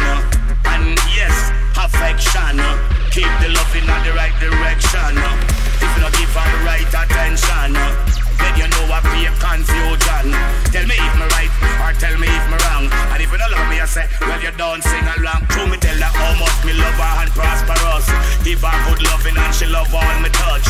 And 0.68 1.00
yes, 1.16 1.32
affection. 1.72 2.60
Keep 3.08 3.32
the 3.40 3.48
love 3.56 3.72
in 3.72 3.88
the 3.88 4.12
right 4.12 4.36
direction. 4.36 5.63
If 5.80 5.90
you 5.94 6.00
don't 6.02 6.14
give 6.14 6.34
her 6.34 6.50
right 6.66 6.86
attention, 6.86 7.74
then 7.74 8.52
you 8.58 8.66
know 8.68 8.84
I 8.92 9.00
a 9.00 9.32
confusion. 9.40 10.26
Tell 10.70 10.86
me 10.86 10.96
if 10.98 11.14
me 11.16 11.26
right 11.34 11.52
or 11.82 11.92
tell 11.96 12.16
me 12.18 12.28
if 12.28 12.44
me 12.50 12.56
wrong. 12.66 12.86
And 13.14 13.18
if 13.22 13.30
you 13.30 13.38
don't 13.38 13.52
love 13.52 13.68
me, 13.70 13.80
I 13.80 13.86
say, 13.86 14.06
well 14.20 14.40
you 14.42 14.52
don't 14.54 14.82
sing 14.82 15.06
along. 15.18 15.46
To 15.54 15.60
me 15.66 15.76
tell 15.78 15.96
her 15.96 16.12
how 16.12 16.32
much 16.38 16.58
me 16.64 16.72
love 16.74 16.98
her 16.98 17.12
and 17.24 17.30
prosperous. 17.32 18.06
Give 18.44 18.60
her 18.60 18.76
good 18.88 19.00
loving 19.08 19.36
and 19.36 19.54
she 19.54 19.66
love 19.66 19.90
all 19.94 20.16
me 20.20 20.30
touch. 20.30 20.68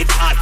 It's 0.00 0.12
hot, 0.16 0.38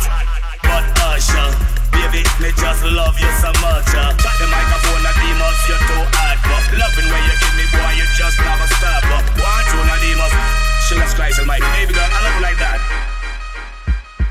but 0.63 0.85
usher. 1.11 1.79
Baby, 1.93 2.23
me 2.39 2.51
just 2.55 2.83
love 2.85 3.19
you 3.19 3.31
so 3.43 3.51
much. 3.59 3.91
Uh. 3.91 4.15
Got 4.23 4.37
the 4.39 4.47
microphone, 4.47 5.03
the 5.03 5.13
demons, 5.19 5.61
you're 5.67 5.83
too 5.83 6.03
hard. 6.15 6.39
But 6.47 6.65
loving 6.79 7.09
when 7.11 7.23
you 7.27 7.35
give 7.43 7.55
me, 7.59 7.67
boy, 7.75 7.93
you 7.99 8.07
just 8.15 8.39
never 8.39 8.69
stop. 8.79 9.03
Uh. 9.03 9.19
One, 9.35 9.65
two, 9.67 9.83
the 9.83 9.97
demons. 9.99 10.35
She 10.87 10.95
loves 10.95 11.15
Christ 11.15 11.41
Almighty. 11.41 11.67
Baby 11.75 11.95
girl, 11.95 12.07
I 12.07 12.19
love 12.23 12.35
you 12.39 12.43
like 12.43 12.59
that. 12.63 13.18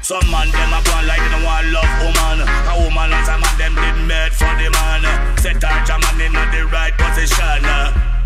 Some 0.07 0.31
man 0.31 0.49
them 0.51 0.71
a 0.71 0.79
gone 0.87 1.05
like 1.05 1.19
they 1.19 1.27
don't 1.35 1.43
want 1.43 1.67
love 1.67 1.91
woman. 1.99 2.39
A 2.39 2.79
woman 2.79 3.11
as 3.11 3.27
a 3.27 3.35
man 3.35 3.57
them 3.59 3.75
did 3.75 4.07
made 4.07 4.31
for 4.31 4.47
the 4.55 4.71
man. 4.71 5.03
Set 5.35 5.61
her 5.61 5.67
a 5.67 5.99
man 5.99 6.21
in 6.23 6.31
the 6.31 6.63
right 6.71 6.95
position. 6.95 7.67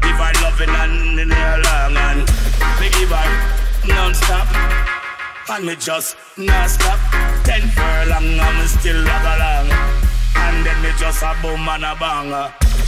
Give 0.05 0.13
her 0.13 0.31
loving 0.45 0.69
and 0.69 1.19
in 1.19 1.31
her 1.31 1.57
long 1.57 1.97
and 1.97 2.21
me 2.77 2.85
give 2.93 3.09
her 3.09 3.25
non-stop. 3.89 4.45
And 5.49 5.65
me 5.65 5.75
just 5.75 6.17
non 6.37 6.69
stop. 6.69 6.99
Ten 7.41 7.65
furlong 7.73 8.29
and 8.29 8.57
me 8.59 8.65
still 8.67 9.01
log 9.01 9.25
along. 9.25 9.73
And 10.37 10.63
then 10.63 10.79
me 10.83 10.91
just 10.99 11.23
a 11.23 11.33
boom 11.41 11.67
and 11.67 11.83
a 11.83 11.97
bang. 11.97 12.29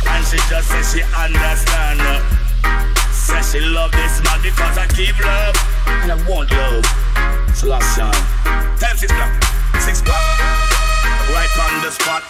And 0.06 0.24
she 0.28 0.38
just 0.38 0.70
say 0.70 1.02
she 1.02 1.04
understand. 1.18 2.43
Say 3.24 3.42
she 3.42 3.60
love 3.64 3.92
this 3.92 4.20
man 4.20 4.40
because 4.44 4.78
I 4.78 4.86
give 5.00 5.16
love 5.24 5.56
and 6.04 6.12
I 6.12 6.18
want 6.28 6.52
love. 6.52 6.84
So 7.56 7.68
last 7.72 7.96
time, 7.96 8.12
time 8.76 8.98
six 9.00 9.12
o'clock, 9.12 9.32
six 9.80 10.02
o'clock. 10.02 10.20
Right 11.32 11.48
on 11.56 11.82
the 11.82 11.92
spot. 11.92 12.24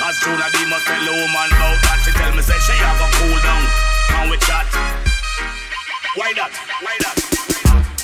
As 0.00 0.16
soon 0.24 0.40
as 0.40 0.52
he 0.56 0.64
must 0.72 0.86
tell 0.86 1.04
the 1.04 1.12
woman 1.12 1.48
about 1.52 1.76
that, 1.84 2.00
she 2.00 2.12
tell 2.16 2.32
me 2.32 2.40
say 2.40 2.56
she 2.64 2.72
have 2.80 2.96
a 2.96 3.08
cool 3.20 3.36
down. 3.44 3.64
And 4.24 4.30
we 4.30 4.38
chat. 4.40 4.64
Why 6.16 6.32
that? 6.32 6.52
Why 6.80 6.96
that? 7.04 7.16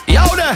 Yo 0.04 0.24
there, 0.36 0.54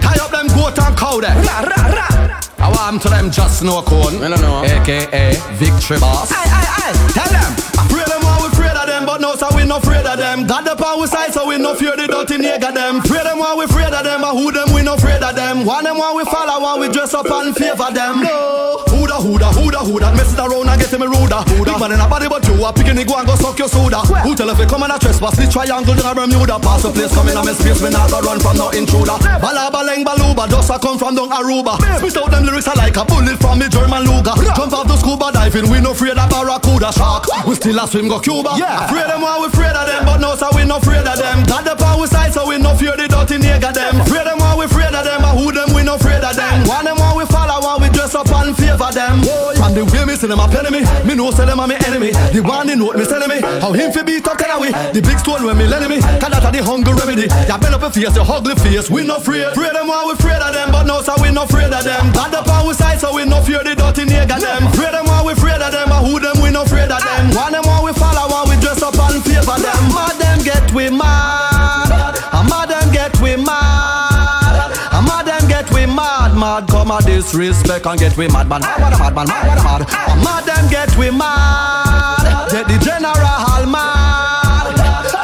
tie 0.00 0.16
up 0.24 0.32
them 0.32 0.48
goat 0.56 0.78
and 0.80 0.96
cow 0.96 1.20
there. 1.20 1.36
Ra, 1.36 1.68
ra, 1.68 1.80
ra. 2.00 2.40
I 2.64 2.72
want 2.72 3.02
to 3.02 3.08
them 3.10 3.30
just 3.30 3.62
no 3.62 3.82
cone. 3.82 4.24
I 4.24 4.32
don't 4.32 4.40
know. 4.40 4.64
AKA 4.64 5.36
Victory 5.60 6.00
Boss. 6.00 6.32
Aye, 6.32 6.48
aye, 6.48 6.70
aye. 6.80 6.96
Tell 7.12 7.28
them. 7.28 7.52
Afraid 7.76 8.08
them 8.08 8.24
all 8.24 8.40
we 8.40 8.43
afraid 8.43 8.43
of 8.84 8.90
them, 8.92 9.06
but 9.06 9.20
no, 9.20 9.34
so 9.36 9.48
we 9.56 9.64
no 9.64 9.76
afraid 9.78 10.04
of 10.04 10.18
them. 10.18 10.46
Got 10.46 10.64
the 10.64 10.76
power 10.76 11.06
side, 11.06 11.32
so 11.32 11.48
we 11.48 11.56
no 11.58 11.74
fear 11.74 11.96
the 11.96 12.06
dirty 12.06 12.36
nigga 12.36 12.74
them. 12.74 13.00
Afraid 13.00 13.24
them 13.24 13.40
all 13.40 13.56
we 13.56 13.64
afraid 13.64 13.92
of 13.92 14.04
them, 14.04 14.20
but 14.20 14.34
who 14.36 14.52
them 14.52 14.68
we 14.74 14.82
no 14.82 14.94
afraid 14.94 15.22
of 15.22 15.34
them. 15.34 15.64
One 15.64 15.84
them 15.84 15.96
one 15.98 16.16
we 16.16 16.24
follow, 16.24 16.60
one 16.60 16.80
we 16.80 16.88
dress 16.92 17.14
up 17.14 17.26
and 17.26 17.56
favor 17.56 17.88
them. 17.92 18.22
No. 18.22 18.84
Whoda, 18.92 19.16
whoda, 19.18 19.48
whoda, 19.52 19.80
whoda. 19.82 20.08
Messes 20.14 20.38
around 20.38 20.68
and 20.68 20.78
getting 20.80 21.00
me 21.00 21.06
ruder. 21.08 21.40
Big 21.64 21.76
man 21.80 21.92
in 21.92 22.00
a 22.00 22.06
body, 22.08 22.28
but 22.28 22.44
you 22.46 22.54
a 22.60 22.72
picking 22.72 22.96
the 22.96 23.04
go 23.04 23.16
and 23.16 23.26
go 23.26 23.34
suck 23.36 23.58
your 23.58 23.68
soda. 23.68 24.00
Who 24.22 24.36
tell 24.36 24.48
if 24.50 24.58
you 24.58 24.66
come 24.68 24.84
and 24.84 24.92
a 24.92 24.98
trespass, 24.98 25.36
the 25.36 25.48
triangle 25.48 25.96
in 25.96 26.04
a 26.04 26.12
Bermuda. 26.14 26.60
Pass 26.60 26.84
the 26.84 26.90
place, 26.92 27.12
come 27.14 27.28
in 27.28 27.36
a 27.36 27.42
my 27.42 27.52
space, 27.56 27.80
me 27.82 27.90
not 27.90 28.10
go 28.12 28.20
run 28.20 28.38
from 28.40 28.56
no 28.56 28.70
intruder. 28.70 29.16
Bala 29.40 29.72
baleng 29.72 30.04
baluba, 30.04 30.46
just 30.48 30.70
a 30.70 30.78
come 30.78 30.98
from 30.98 31.16
down 31.16 31.30
Aruba. 31.32 31.80
Spit 31.98 32.16
out 32.20 32.30
them 32.30 32.44
lyrics 32.44 32.68
are 32.68 32.76
like 32.76 32.96
a 32.96 33.04
bullet 33.04 33.38
from 33.40 33.58
me 33.58 33.66
German 33.68 34.04
Luger. 34.04 34.34
Jump 34.54 34.72
off 34.72 34.86
the 34.86 34.96
scuba 34.96 35.32
diving, 35.32 35.68
we 35.70 35.80
no 35.80 35.90
afraid 35.92 36.16
of 36.18 36.28
barracuda 36.30 36.92
shark. 36.92 37.26
We 37.46 37.54
still 37.56 37.78
a 37.80 37.86
swim 37.88 38.08
go 38.08 38.20
Cuba. 38.20 38.54
Yeah. 38.56 38.73
Afraid 38.74 39.06
them 39.06 39.22
while 39.22 39.40
we 39.40 39.46
afraid 39.46 39.74
of 39.76 39.86
them, 39.86 40.04
but 40.04 40.18
no 40.18 40.34
so 40.34 40.50
we 40.54 40.64
no 40.64 40.76
afraid 40.82 41.06
of 41.06 41.16
them. 41.18 41.44
Got 41.46 41.64
the 41.64 41.76
power 41.78 42.06
side, 42.06 42.34
so 42.34 42.46
we 42.48 42.58
no 42.58 42.74
fear 42.74 42.96
the 42.96 43.06
dirty 43.06 43.38
nigga 43.38 43.70
them. 43.72 44.00
Afraid 44.00 44.26
them 44.26 44.38
while 44.38 44.58
we 44.58 44.66
afraid 44.66 44.94
of 44.94 45.04
them, 45.04 45.22
but 45.22 45.34
who 45.38 45.52
them 45.52 45.70
we 45.74 45.82
no 45.82 45.94
afraid 45.94 46.22
of 46.24 46.34
them. 46.34 46.66
One 46.66 46.84
them 46.84 46.96
while 46.98 47.16
we 47.16 47.24
follow, 47.26 47.62
one 47.62 47.82
we 47.82 47.88
dress 47.94 48.14
up 48.14 48.28
and 48.34 48.56
favor 48.56 48.90
them. 48.90 49.22
From 49.54 49.72
the 49.74 49.86
way 49.86 50.04
me 50.04 50.14
see 50.18 50.26
them 50.26 50.42
a 50.42 50.46
penny 50.50 50.70
me, 50.74 50.80
me 51.06 51.14
know 51.14 51.30
say 51.30 51.46
them 51.46 51.60
a 51.60 51.66
me 51.66 51.76
enemy. 51.86 52.10
The 52.34 52.42
one 52.42 52.66
they 52.66 52.74
note 52.74 52.96
me 52.96 53.04
telling 53.06 53.30
me 53.30 53.38
how 53.62 53.72
him 53.72 53.92
fi 53.92 54.02
beat 54.02 54.26
up 54.26 54.38
can 54.38 54.58
we. 54.60 54.70
The 54.70 55.00
big 55.00 55.18
stone 55.22 55.46
when 55.46 55.56
me 55.56 55.66
lending 55.70 55.90
me, 55.90 55.98
cause 56.18 56.34
that 56.34 56.42
a 56.42 56.50
the 56.50 56.60
hunger 56.62 56.94
remedy. 56.94 57.30
Ya 57.46 57.58
bend 57.58 57.74
up 57.74 57.82
your 57.82 57.90
face, 57.94 58.14
your 58.16 58.26
ugly 58.26 58.54
face, 58.58 58.90
we 58.90 59.06
no 59.06 59.22
afraid. 59.22 59.54
Afraid 59.54 59.74
them 59.74 59.86
while 59.86 60.06
we 60.10 60.18
afraid 60.18 60.42
of 60.42 60.50
them, 60.52 60.74
but 60.74 60.84
no 60.84 61.02
so 61.02 61.14
we 61.22 61.30
no 61.30 61.44
afraid 61.46 61.70
of 61.70 61.84
them. 61.84 62.10
Got 62.12 62.34
the 62.34 62.42
power 62.42 62.74
side, 62.74 62.98
so 62.98 63.14
we 63.14 63.24
no 63.24 63.38
fear 63.42 63.62
the 63.62 63.74
dirty 63.78 64.04
nigga 64.04 64.40
them. 64.40 64.66
Afraid 64.66 64.92
them 64.92 65.06
while 65.06 65.24
we 65.24 65.32
afraid 65.32 65.62
of 65.62 65.70
them, 65.70 65.88
but 65.88 66.02
who 66.02 66.18
them 66.18 66.42
we 66.42 66.50
no 66.50 66.62
afraid 66.66 66.90
of 66.90 67.00
them. 67.02 67.30
One 67.34 67.52
them 67.52 67.62
while 67.64 67.84
we 67.84 67.92
follow, 67.94 68.26
one 68.30 68.48
we 68.50 68.56
dress 68.74 68.82
up 68.82 69.10
and 69.10 69.22
favor 69.24 69.58
them. 69.60 69.82
Mad 69.94 70.18
them 70.18 70.38
get 70.42 70.72
we 70.72 70.90
mad, 70.90 72.16
a 72.32 72.42
mad 72.48 72.68
them 72.68 72.92
get 72.92 73.18
we 73.20 73.36
mad, 73.36 74.70
a 74.92 75.02
mad 75.02 75.26
them 75.26 75.48
get 75.48 75.70
we 75.72 75.86
mad, 75.86 76.36
mad 76.36 76.68
come 76.68 76.90
a 76.90 77.00
disrespect 77.02 77.86
and 77.86 78.00
get 78.00 78.16
we 78.16 78.28
mad, 78.28 78.48
man, 78.48 78.60
mad, 78.60 78.80
mad, 78.80 78.98
mad, 78.98 79.14
mad, 79.14 79.28
mad, 79.28 79.64
mad. 79.64 79.82
A 79.82 80.16
mad 80.24 80.44
them 80.44 80.70
get 80.70 80.96
we 80.96 81.10
mad, 81.10 82.50
get 82.50 82.66
the 82.66 82.78
general 82.84 83.66
mad. 83.66 84.74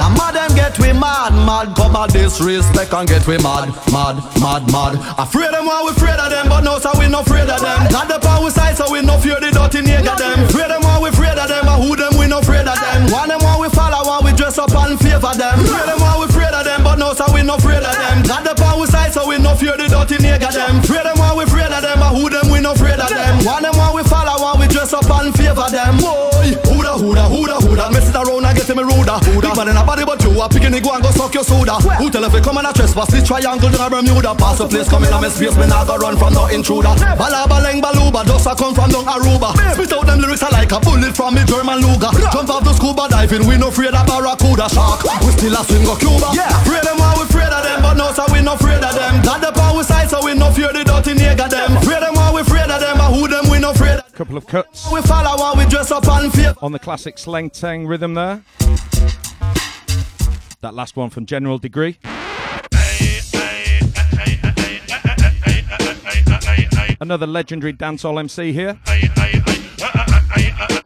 A 0.01 0.09
mad 0.17 0.35
them 0.35 0.55
get 0.57 0.79
we 0.79 0.93
mad, 0.93 1.33
mad 1.47 1.75
come 1.77 1.97
a 1.97 2.07
disrespect 2.09 2.93
and 2.93 3.09
get 3.09 3.27
we 3.27 3.39
mad, 3.39 3.69
mad, 3.93 4.17
mad, 4.41 4.63
mad. 4.73 4.95
Afraid 5.19 5.53
them 5.53 5.67
while 5.67 5.85
we 5.85 5.91
afraid 5.91 6.19
of 6.19 6.31
them, 6.31 6.49
but 6.49 6.63
no 6.63 6.79
so 6.79 6.91
we 6.99 7.09
no 7.09 7.21
afraid 7.21 7.49
of 7.49 7.61
them. 7.61 7.89
Got 7.91 8.09
the 8.09 8.19
power 8.21 8.51
side, 8.51 8.77
so 8.77 8.91
we 8.91 9.03
no 9.03 9.19
fear 9.19 9.41
the 9.41 9.51
dirty 9.51 9.83
nigga 9.83 10.17
them. 10.17 10.45
Afraid 10.47 10.71
them 10.71 10.83
while 10.83 11.03
we 11.03 11.09
afraid 11.11 11.39
of 11.39 11.49
them, 11.49 11.69
and 11.69 11.83
who 11.83 11.97
them 11.97 12.17
we 12.19 12.27
no 12.27 12.39
afraid 12.39 12.67
of 12.67 12.79
them. 12.79 13.11
One 13.13 13.29
them 13.29 13.40
and 15.25 15.41
them. 15.41 15.59
Them 15.61 16.01
while 16.01 16.21
we 16.21 16.27
afraid 16.27 16.53
of 16.55 16.65
them, 16.65 16.83
but 16.85 16.97
no 16.99 17.13
so 17.15 17.27
we 17.33 17.43
no 17.43 17.57
afraid 17.57 17.83
of 17.83 17.95
them. 17.95 18.23
Got 18.23 18.45
the 18.45 18.55
power 18.55 18.87
side, 18.87 19.13
so 19.13 19.27
we 19.29 19.39
no 19.39 19.55
fear 19.55 19.77
the 19.77 19.89
dirty 19.89 20.17
nigga 20.23 20.53
them. 20.53 20.79
Afraid 20.81 21.05
them 21.05 21.19
while 21.19 21.37
we 21.37 21.45
afraid 21.45 21.73
of 21.73 21.83
them, 21.83 22.01
and 22.03 22.17
who 22.17 22.31
them 22.31 22.49
we 22.51 22.61
no 22.61 22.73
afraid 22.73 22.99
of 23.01 23.09
them. 23.09 23.45
One 23.45 23.63
them 23.63 23.77
while 23.77 23.95
we 23.95 24.03
follow, 24.05 24.41
one 24.43 24.61
we 24.61 24.67
dress 24.69 24.93
up 24.93 25.09
and 25.11 25.35
favor 25.37 25.69
them. 25.69 25.99
Boy, 25.99 26.40
and 29.11 29.23
getting 29.23 29.35
me 29.35 29.37
ruder. 29.37 29.49
Big 29.51 29.57
man 29.57 29.69
in 29.69 29.77
a 29.77 29.85
body, 29.85 30.05
but 30.05 30.23
you 30.23 30.31
a 30.31 30.49
picking 30.49 30.75
go 30.83 30.91
and 30.95 31.03
go 31.03 31.11
suck 31.11 31.35
your 31.35 31.45
soda. 31.45 31.75
Who 31.99 32.11
tell 32.11 32.25
if 32.25 32.33
you 32.33 32.41
come 32.41 32.59
and 32.59 32.67
a 32.67 32.73
trespass, 32.73 33.11
the 33.11 33.21
triangle 33.23 33.69
in 33.69 33.81
a 33.81 33.89
Bermuda. 33.91 34.35
Pass 34.35 34.59
the 34.59 34.69
place, 34.69 34.89
come 34.89 35.05
in 35.05 35.13
a 35.13 35.19
my 35.21 35.29
space, 35.29 35.57
me 35.57 35.67
not 35.67 35.87
go 35.87 35.97
run 35.99 36.17
from 36.17 36.35
no 36.35 36.47
intruder. 36.47 36.95
Bala 37.19 37.47
baleng 37.51 37.83
baluba, 37.83 38.25
just 38.25 38.47
a 38.47 38.55
come 38.55 38.75
from 38.75 38.91
down 38.91 39.07
Aruba. 39.07 39.55
Spit 39.75 39.93
out 39.93 40.07
them 40.07 40.21
lyrics 40.21 40.43
are 40.43 40.53
like 40.53 40.73
a 40.73 40.79
bullet 40.81 41.15
from 41.17 41.35
me 41.35 41.43
German 41.45 41.81
Luger. 41.83 42.11
Jump 42.31 42.51
off 42.51 42.65
the 42.65 42.73
scuba 42.75 43.09
diving, 43.09 43.47
we 43.47 43.59
no 43.59 43.69
afraid 43.69 43.95
of 43.95 44.07
barracuda 44.07 44.69
shark. 44.71 45.03
We 45.27 45.33
still 45.35 45.57
a 45.57 45.63
swim 45.65 45.85
go 45.85 45.97
Cuba. 45.97 46.31
Yeah, 46.35 46.51
afraid 46.63 46.85
them 46.85 46.99
while 46.99 47.17
we 47.19 47.27
afraid 47.27 47.51
of 47.51 47.63
them, 47.63 47.83
but 47.83 47.95
no 47.95 48.13
so 48.13 48.25
we 48.31 48.41
no 48.43 48.55
afraid 48.55 48.83
of 48.83 48.95
them. 48.95 49.23
Got 49.23 49.41
the 49.41 49.51
power 49.53 49.83
side, 49.83 50.11
so 50.11 50.23
we 50.25 50.35
no 50.35 50.51
fear 50.53 50.73
the 50.73 50.85
dirty 50.85 51.15
nigga 51.19 51.51
them. 51.51 51.77
Afraid 51.77 52.03
them 52.03 52.15
while 52.15 52.30
Couple 54.31 54.39
of 54.39 54.47
cuts 54.47 54.93
We 54.93 55.03
follow 55.03 55.37
while 55.43 55.57
we 55.57 55.67
dress 55.67 55.91
up 55.91 56.07
and 56.07 56.33
fear. 56.33 56.55
on 56.63 56.71
the 56.71 56.79
classic 56.79 57.17
Sleng 57.17 57.51
Teng 57.51 57.89
rhythm 57.89 58.15
there. 58.15 58.45
That 60.61 60.73
last 60.73 60.97
one 60.97 61.11
from 61.11 61.27
General 61.27 61.59
Degree. 61.59 61.99
Another 67.01 67.27
legendary 67.27 67.73
dancehall 67.73 68.21
MC 68.21 68.53
here. 68.53 68.79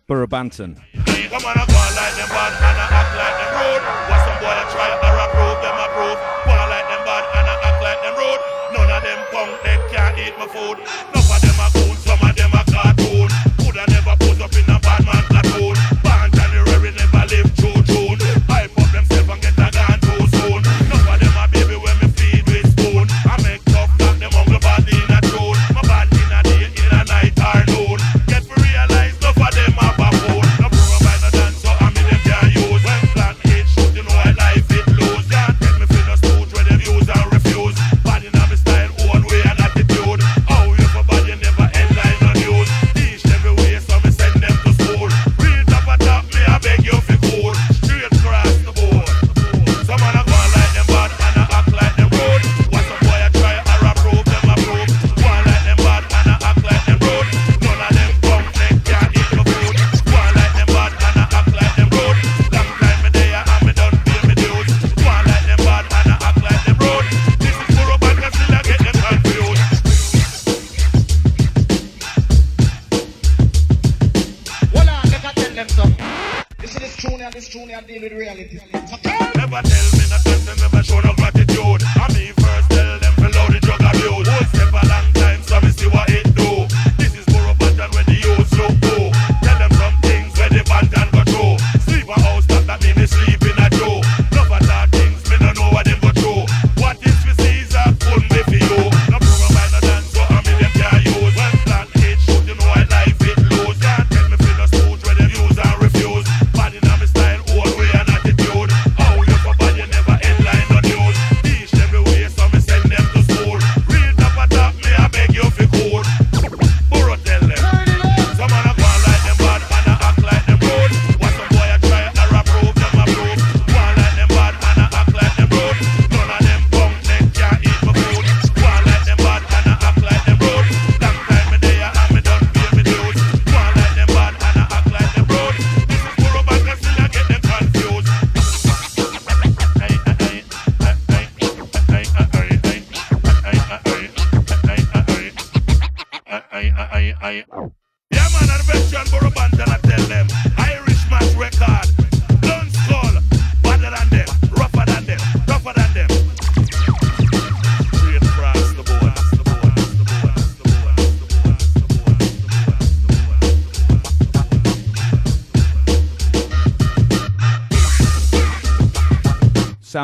Burro 0.06 0.26
Banton. 0.26 0.76
Come 0.76 1.44
on, 1.44 1.58
I 1.58 1.66
go 1.66 1.76
on 1.76 1.96
like 1.96 2.16
them 2.16 2.28
bad 2.30 2.52
and 2.64 2.80
I 2.80 2.94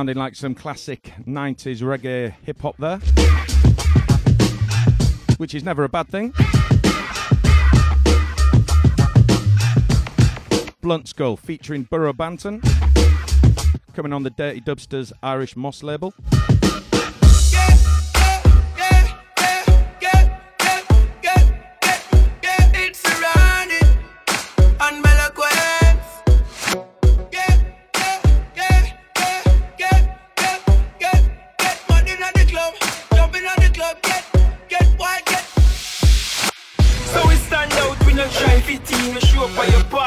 Sounding 0.00 0.16
like 0.16 0.34
some 0.34 0.54
classic 0.54 1.12
90s 1.26 1.82
reggae 1.82 2.32
hip 2.42 2.58
hop 2.62 2.74
there, 2.78 2.96
which 5.36 5.54
is 5.54 5.62
never 5.62 5.84
a 5.84 5.90
bad 5.90 6.08
thing. 6.08 6.32
Blunt 10.80 11.06
Skull 11.06 11.36
featuring 11.36 11.82
Burro 11.82 12.14
Banton, 12.14 12.62
coming 13.92 14.14
on 14.14 14.22
the 14.22 14.30
Dirty 14.30 14.62
Dubsters 14.62 15.12
Irish 15.22 15.54
Moss 15.54 15.82
label. 15.82 16.14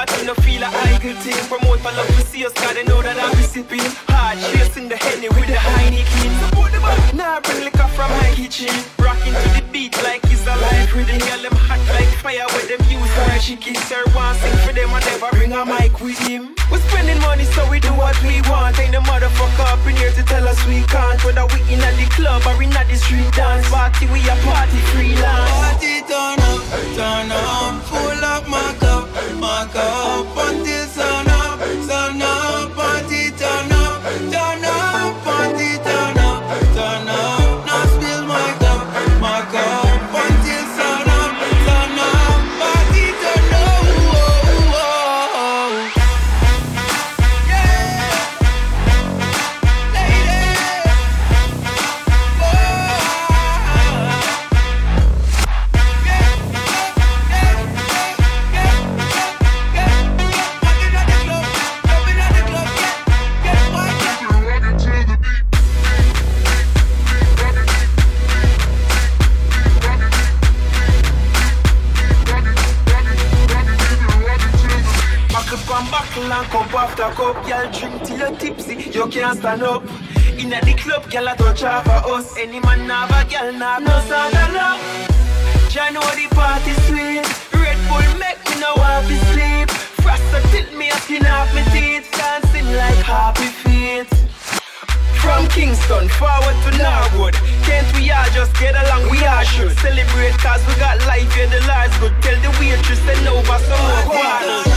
Party, 0.06 0.26
no 0.26 0.34
feel 0.36 0.64
a 0.64 0.68
idle 0.68 1.16
thing. 1.22 1.48
Promote 1.48 1.82
my 1.84 1.92
love 1.96 2.08
to 2.08 2.22
see 2.28 2.46
us, 2.46 2.54
they 2.54 2.84
know 2.84 3.02
that 3.02 3.18
I 3.18 3.30
be 3.36 3.44
sipping. 3.44 3.80
Hard 4.08 4.40
chasing 4.52 4.90
the 4.90 4.98
henny 4.98 5.30
with 5.30 5.48
the 5.48 5.54
Heineken. 5.54 6.50
Support 6.50 6.72
the 6.72 6.80
back, 6.80 7.14
now 7.14 7.40
bring 7.42 7.64
liquor 7.64 7.88
from 7.96 8.12
my 8.12 8.32
kitchen. 8.36 8.74
Rocking 9.00 9.34
to 9.34 9.50
the 9.56 9.64
beat 9.72 9.96
like 10.04 10.23
it's 10.54 10.62
a 10.62 10.76
live 10.76 10.94
rhythm. 10.96 11.18
Girl, 11.20 11.42
them 11.42 11.56
hot 11.56 11.80
like 11.94 12.14
fire 12.22 12.46
with 12.54 12.68
them. 12.70 12.84
She 13.44 13.58
kiss 13.58 13.92
her, 13.92 14.10
one 14.16 14.36
sing 14.38 14.56
for 14.64 14.72
them 14.72 14.90
and 14.90 15.06
never 15.06 15.30
bring 15.36 15.52
a 15.52 15.66
mic 15.66 16.00
with 16.00 16.18
him. 16.20 16.56
We 16.72 16.78
spending 16.80 17.20
money 17.20 17.44
so 17.44 17.70
we 17.70 17.80
do 17.80 17.90
what 17.90 18.16
we 18.24 18.40
want. 18.48 18.80
Ain't 18.80 18.94
the 18.94 19.00
motherfucker 19.00 19.68
up 19.68 19.86
in 19.86 19.98
here 19.98 20.12
to 20.12 20.24
tell 20.24 20.48
us 20.48 20.58
we 20.66 20.82
can't. 20.84 21.22
Whether 21.26 21.46
we 21.48 21.60
in 21.74 21.82
at 21.82 21.96
the 22.00 22.08
club 22.16 22.42
or 22.48 22.62
in 22.64 22.72
at 22.72 22.88
the 22.88 22.96
street 22.96 23.30
dance 23.34 23.70
party, 23.70 24.08
we 24.08 24.22
a 24.30 24.36
party 24.48 24.80
freelance. 24.96 25.52
Party 25.52 26.02
turn 26.08 26.40
up, 26.40 26.62
turn 26.96 27.32
up, 27.32 27.84
full 27.84 28.24
up 28.24 28.48
my 28.48 28.74
cup, 28.80 29.10
my 29.36 29.68
cup 29.74 30.53
girl 77.48 77.72
drink 77.72 78.04
till 78.04 78.18
you're 78.18 78.38
tipsy, 78.38 78.76
you 78.92 79.08
can't 79.08 79.38
stand 79.38 79.64
up. 79.64 79.84
Inna 80.38 80.60
the 80.62 80.74
club, 80.74 81.10
girl 81.12 81.28
a 81.28 81.36
touch 81.36 81.64
off 81.64 81.88
of 81.88 82.06
us. 82.12 82.38
Any 82.38 82.60
man 82.60 82.90
have 82.90 83.12
a 83.12 83.22
girl 83.30 83.54
nah 83.54 83.80
no 83.80 83.96
sound 84.08 84.36
of 84.36 84.54
love. 84.54 84.80
Jah 85.70 85.92
know 85.92 86.08
the 86.18 86.28
party 86.36 86.74
sweet. 86.88 87.28
Red 87.54 87.80
Bull 87.88 88.12
make 88.20 88.42
me 88.50 88.56
no 88.60 88.74
want 88.78 89.08
to 89.08 89.18
sleep. 89.32 89.70
Frost 90.02 90.34
a 90.34 90.40
tilt 90.52 90.74
me 90.78 90.90
up 90.90 91.10
in 91.10 91.26
off 91.26 91.54
me 91.56 91.64
teeth, 91.72 92.10
dancing 92.12 92.68
like 92.76 93.04
happy 93.04 93.50
feet. 93.62 94.08
From 95.24 95.48
Kingston 95.48 96.10
forward 96.10 96.58
to 96.68 96.72
Norwood 96.78 97.34
Can't 97.64 97.88
we 97.96 98.12
all 98.12 98.26
just 98.36 98.54
get 98.60 98.76
along? 98.76 99.10
We 99.10 99.24
all 99.26 99.42
should 99.44 99.72
Celebrate 99.78 100.38
cause 100.44 100.60
we 100.68 100.76
got 100.76 101.00
life 101.08 101.32
here, 101.34 101.48
the 101.48 101.64
Lord's 101.66 101.98
good 102.00 102.12
Tell 102.22 102.36
the 102.44 102.52
waitress 102.60 103.00
send 103.00 103.26
over 103.30 103.58
some 103.64 103.84
more 103.88 104.20
bottles 104.20 104.68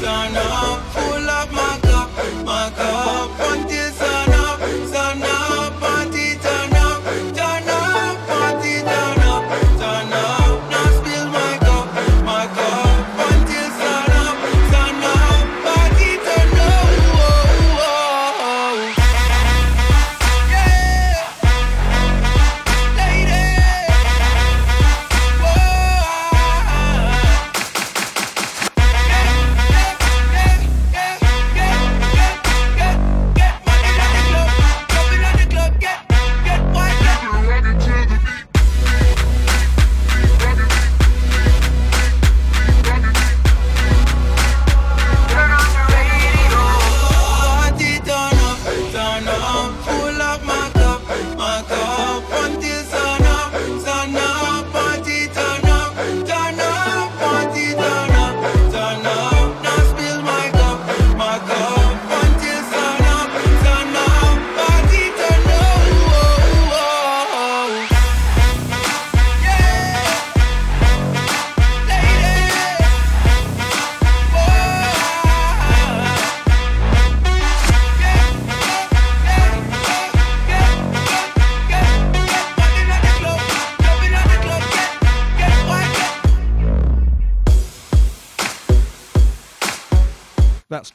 Turn 0.00 0.36
up, 0.36 0.78
full 0.94 1.28
up 1.28 1.50
my 1.50 1.78
cup, 1.78 1.82
my 1.82 1.87
cup 2.28 2.46
until 2.46 2.97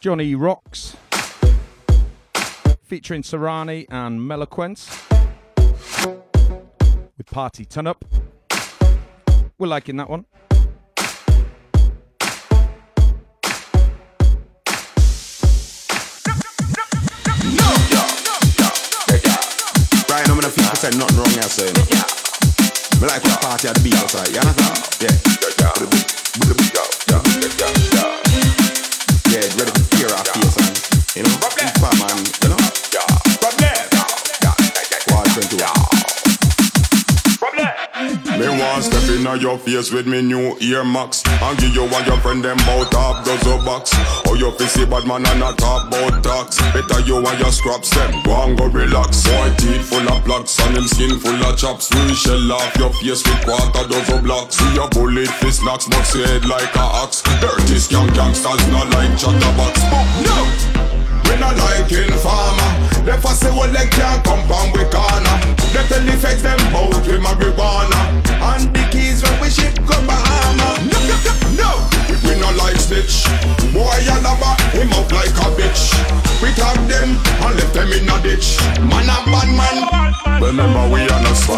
Johnny 0.04 0.36
Rocks 0.36 0.97
featuring 2.84 3.22
Serani 3.22 3.86
and 3.89 4.20
Meloquence 4.28 5.01
with 7.18 7.26
Party 7.32 7.64
Turn 7.64 7.88
Up. 7.88 8.04
We're 9.58 9.68
liking 9.68 9.95
that 9.95 10.10
one. 10.10 10.26
Right 20.10 20.28
now, 20.28 20.34
I'm 20.34 20.41
feel 20.51 20.68
percent 20.68 20.97
nothing 20.97 21.16
wrong 21.16 21.30
here, 21.30 21.43
saying. 21.43 21.76
Me 22.99 23.08
like 23.08 23.22
to 23.22 23.38
party 23.38 23.70
at 23.70 23.76
the 23.76 23.82
beat 23.82 23.95
outside, 23.95 24.28
you? 24.28 24.36
Yeah. 24.36 25.08
Yeah, 25.08 26.12
21. 39.24 39.24
Me 39.24 39.30
want 39.30 39.34
step 39.34 39.34
in 39.36 39.42
your 39.42 39.58
face 39.58 39.92
with 39.92 40.08
me 40.08 40.22
new 40.22 40.58
ear 40.60 40.84
max. 40.84 41.24
And 41.42 41.58
give 41.58 41.76
you 41.76 41.84
and 41.84 42.08
your 42.08 42.18
friend 42.18 42.44
them 42.44 42.58
bout 42.58 42.94
half 42.94 43.26
dozen 43.26 43.66
box. 43.66 43.92
Oh, 44.28 44.36
your 44.36 44.52
fi 44.52 44.66
see 44.66 44.86
bad 44.86 45.08
man 45.08 45.26
and 45.26 45.40
not 45.40 45.58
talk 45.58 45.88
about 45.88 46.24
tax. 46.24 46.58
Better 46.74 47.00
you 47.02 47.18
and 47.18 47.40
your 47.40 47.52
scraps 47.52 47.90
them. 47.90 48.12
Go 48.24 48.44
and 48.44 48.58
go 48.58 48.68
relax. 48.68 49.24
Boy 49.24 49.54
teeth 49.58 49.86
full 49.90 50.08
of 50.10 50.24
plugs 50.26 50.60
and 50.60 50.78
him 50.78 50.88
skin 50.88 51.20
full 51.20 51.44
of 51.44 51.58
chops. 51.58 51.90
We 51.94 52.14
shell 52.14 52.52
off 52.52 52.76
your 52.78 52.92
face 52.94 53.24
with 53.24 53.46
quarter 53.46 53.88
dozen 53.88 54.24
blocks. 54.24 54.58
See 54.58 54.74
your 54.76 54.90
bullet 54.90 55.30
fist 55.42 55.64
knocks, 55.64 55.88
but 55.88 56.06
head 56.28 56.46
like 56.46 56.76
a 56.76 56.86
axe. 57.04 57.22
Dirty 57.42 57.80
skunk 57.80 58.14
gangsters 58.14 58.68
not 58.72 58.90
like 58.92 59.18
chatterbox. 59.18 59.82
No. 60.28 60.83
We 61.34 61.40
not 61.40 61.58
like 61.58 61.92
informer 61.92 63.06
They 63.06 63.18
for 63.18 63.34
say 63.34 63.50
well 63.50 63.72
they 63.72 63.88
can't 63.88 64.24
compound 64.24 64.74
with 64.74 64.92
corner. 64.92 65.36
They 65.74 65.84
tell 65.90 66.04
the 66.06 66.12
feds 66.22 66.44
them 66.44 66.60
out 66.76 66.90
with 66.90 67.08
marijuana. 67.22 68.02
And 68.54 68.72
the 68.76 68.88
keys 68.92 69.24
when 69.24 69.42
we 69.42 69.50
ship 69.50 69.74
go 69.88 69.98
Bahama 70.06 70.78
No, 70.86 71.00
no, 71.08 71.18
no, 71.26 71.90
no 71.90 71.93
We 72.24 72.40
not 72.40 72.56
like 72.56 72.80
snitch. 72.80 73.28
Boy 73.74 74.00
a 74.08 74.16
lover, 74.24 74.56
him 74.76 74.92
up 74.94 75.12
like 75.12 75.36
a 75.36 75.48
bitch. 75.58 75.92
We 76.42 76.52
tag 76.56 76.80
them 76.88 77.20
and 77.44 77.54
left 77.58 77.74
them 77.74 77.92
in 77.92 78.10
a 78.10 78.18
ditch. 78.22 78.58
Man 78.80 79.10
a 79.10 79.18
bad 79.28 79.50
man. 79.52 80.42
Remember 80.42 80.84
we 80.94 81.02
are 81.02 81.22
not 81.22 81.36
spy. 81.36 81.58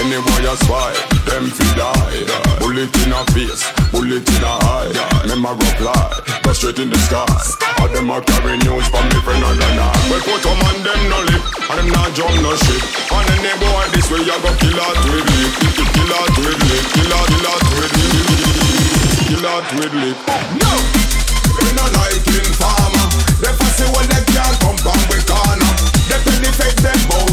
Any 0.00 0.20
boy 0.20 0.44
a 0.48 0.56
spy. 0.56 0.92
Them 1.26 1.46
fi 1.50 1.66
die. 1.76 2.52
Bullet 2.58 2.94
in 3.04 3.12
a 3.12 3.20
face 3.32 3.66
Bullet 3.90 4.22
in 4.22 4.44
a 4.44 4.52
eye. 4.64 5.22
Remember 5.22 5.50
reply 5.54 6.08
Go 6.42 6.52
straight 6.52 6.78
in 6.78 6.90
the 6.90 6.98
sky. 6.98 7.26
All 7.80 7.88
them 7.88 8.10
a 8.10 8.20
carry 8.22 8.56
news 8.58 8.86
from 8.88 9.04
me 9.10 9.18
friend 9.26 9.42
and 9.42 9.58
then 9.60 9.78
I 9.78 9.90
Well 10.08 10.22
put 10.22 10.44
a 10.46 10.52
man 10.56 10.78
them 10.86 11.02
no 11.10 11.18
lip 11.26 11.42
And 11.70 11.78
them 11.78 11.88
not 11.90 12.14
jump 12.14 12.34
no 12.42 12.54
shit 12.54 12.82
And 13.10 13.28
any 13.34 13.52
boy 13.58 13.84
this 13.92 14.08
way 14.10 14.22
you 14.22 14.38
go 14.40 14.50
kill 14.62 14.80
out 14.80 14.96
with 15.04 15.26
lip 15.26 15.52
Kill 15.74 16.12
out 16.14 16.32
with 16.38 16.62
lip 16.70 16.84
Kill 16.94 17.12
out, 17.12 17.26
kill 17.28 17.46
out 17.50 17.62
with 17.76 17.92
lip 17.98 18.61
Kill 19.32 19.46
out 19.46 19.64
with 19.80 19.94
No! 20.60 20.72
We 21.64 21.72
no 21.72 21.84
like 21.96 22.20
informer. 22.20 23.08
They 23.40 23.48
fussy 23.56 23.88
when 23.96 24.04
they 24.12 24.20
can't 24.28 24.60
come 24.60 24.76
from 24.76 25.00
we 25.08 25.24
corner. 25.24 25.72
They 26.04 26.20
fake 26.52 26.76
them 26.84 27.00
bout 27.08 27.31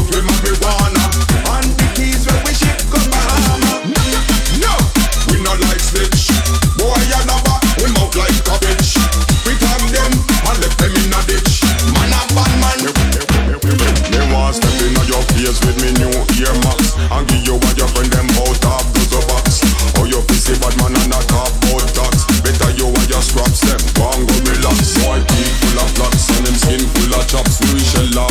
full 27.66 28.29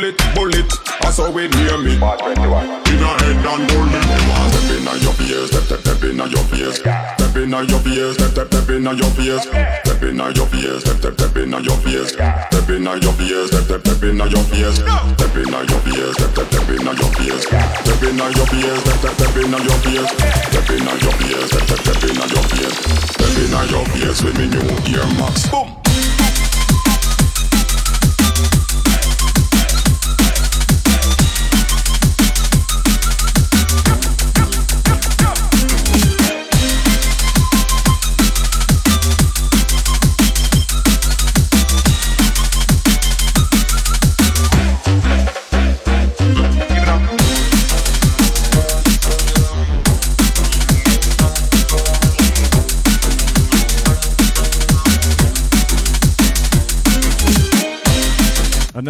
bullet, 0.00 0.34
bullet 0.34 0.70
That's 1.00 1.18
how 1.18 1.36
it 1.36 1.54
near 1.54 1.78
me 1.78 1.94
In 1.94 2.02
a 2.02 3.12
head 3.20 3.44
and 3.44 3.68
bullet 3.68 4.04
step 4.50 4.70
in 4.72 5.02
your 5.02 5.12
face 5.12 5.48
Step, 5.50 5.62
step, 5.64 5.80
step 5.80 6.02
in 6.04 6.16
your 6.16 6.44
face 6.48 6.76
Step 6.80 7.36
in 7.36 7.50
your 7.50 7.80
face 7.80 8.14
Step, 8.14 8.30
step, 8.30 8.46
step 8.48 8.70
in 8.70 8.84
your 8.84 9.10
face 9.12 9.42
Step 9.44 10.02
in 10.02 10.16
your 10.16 10.46
face 10.46 10.80
Step, 10.80 10.96
step, 10.96 11.14
step 11.14 11.36
in 11.36 11.52
your 11.52 11.76
face 11.84 12.12
Step 12.12 12.68
in 12.70 12.84
your 12.84 13.12
face 13.12 13.48
Step, 13.48 13.64
step, 13.64 13.80
step 13.84 14.02
in 14.04 14.16
your 14.16 14.44
face 14.48 14.76
Step 14.78 15.12
in 15.12 15.24
your 15.24 15.52
face 15.52 15.90
Step, 15.90 16.28
step, 16.32 16.48
step 16.48 16.70
in 16.70 16.86
your 16.86 17.10
face 17.12 17.44
Step 17.44 18.02
in 18.02 18.16
your 18.16 18.46
face 18.46 18.80
Step, 18.80 18.98
step, 19.00 19.14
step 19.20 19.36
in 19.36 19.52
your 19.52 19.78
face 19.84 20.10
Step 20.48 20.70
in 20.70 20.86
your 20.86 21.12
face 21.12 21.44
Step, 21.50 21.64
step, 21.66 21.80
step 21.80 22.02
in 22.08 22.16
your 22.16 22.44
face 22.48 22.76
Step 23.12 23.34
in 23.36 23.52
your 23.68 23.84
face 23.84 24.22
with 24.22 24.38
me 24.38 24.46
new 24.48 24.96
earmuffs 24.96 25.50
Boom 25.50 25.79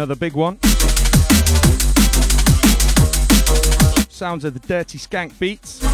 Another 0.01 0.15
big 0.15 0.33
one. 0.33 0.57
Sounds 4.09 4.43
of 4.43 4.55
the 4.55 4.61
Dirty 4.65 4.97
Skank 4.97 5.37
Beats. 5.37 5.90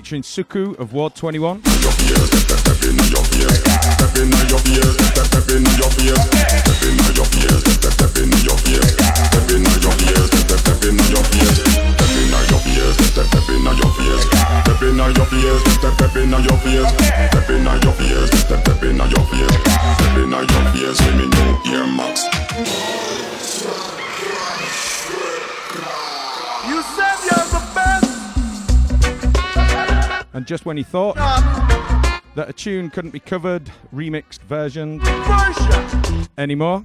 Featuring 0.00 0.22
Suku 0.22 0.78
of 0.78 0.94
Ward 0.94 1.14
21. 1.14 1.60
And 30.32 30.46
just 30.46 30.64
when 30.64 30.76
he 30.76 30.82
thought 30.82 31.16
that 32.34 32.48
a 32.48 32.52
tune 32.52 32.90
couldn't 32.90 33.10
be 33.10 33.18
covered, 33.20 33.70
remixed 33.92 34.40
version 34.42 35.00
anymore, 36.38 36.84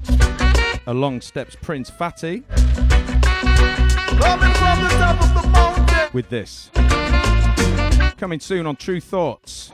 along 0.87 1.21
steps 1.21 1.55
Prince 1.61 1.89
Fatty 1.89 2.43
with 6.13 6.29
this. 6.29 6.71
Coming 8.17 8.39
soon 8.39 8.65
on 8.65 8.75
True 8.77 8.99
Thoughts. 8.99 9.71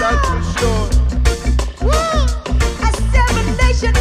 That's 0.00 0.28
for 0.28 0.42
sure. 0.58 0.88
Nation 3.58 3.94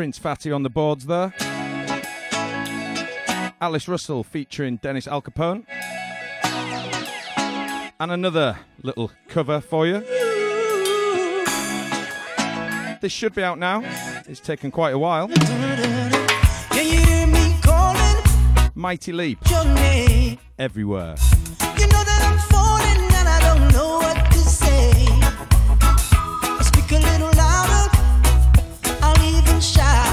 Prince 0.00 0.16
Fatty 0.16 0.50
on 0.50 0.62
the 0.62 0.70
boards 0.70 1.04
there. 1.04 1.34
Alice 3.60 3.86
Russell 3.86 4.24
featuring 4.24 4.76
Dennis 4.76 5.06
Alcapone. 5.06 5.66
And 7.36 8.10
another 8.10 8.56
little 8.82 9.12
cover 9.28 9.60
for 9.60 9.86
you. 9.86 10.00
This 13.02 13.12
should 13.12 13.34
be 13.34 13.42
out 13.42 13.58
now. 13.58 13.82
It's 14.26 14.40
taken 14.40 14.70
quite 14.70 14.94
a 14.94 14.98
while. 14.98 15.28
Mighty 18.74 19.12
Leap. 19.12 19.38
Everywhere. 20.58 21.16
You 21.78 21.86
know 21.88 22.00
shine. 29.60 30.09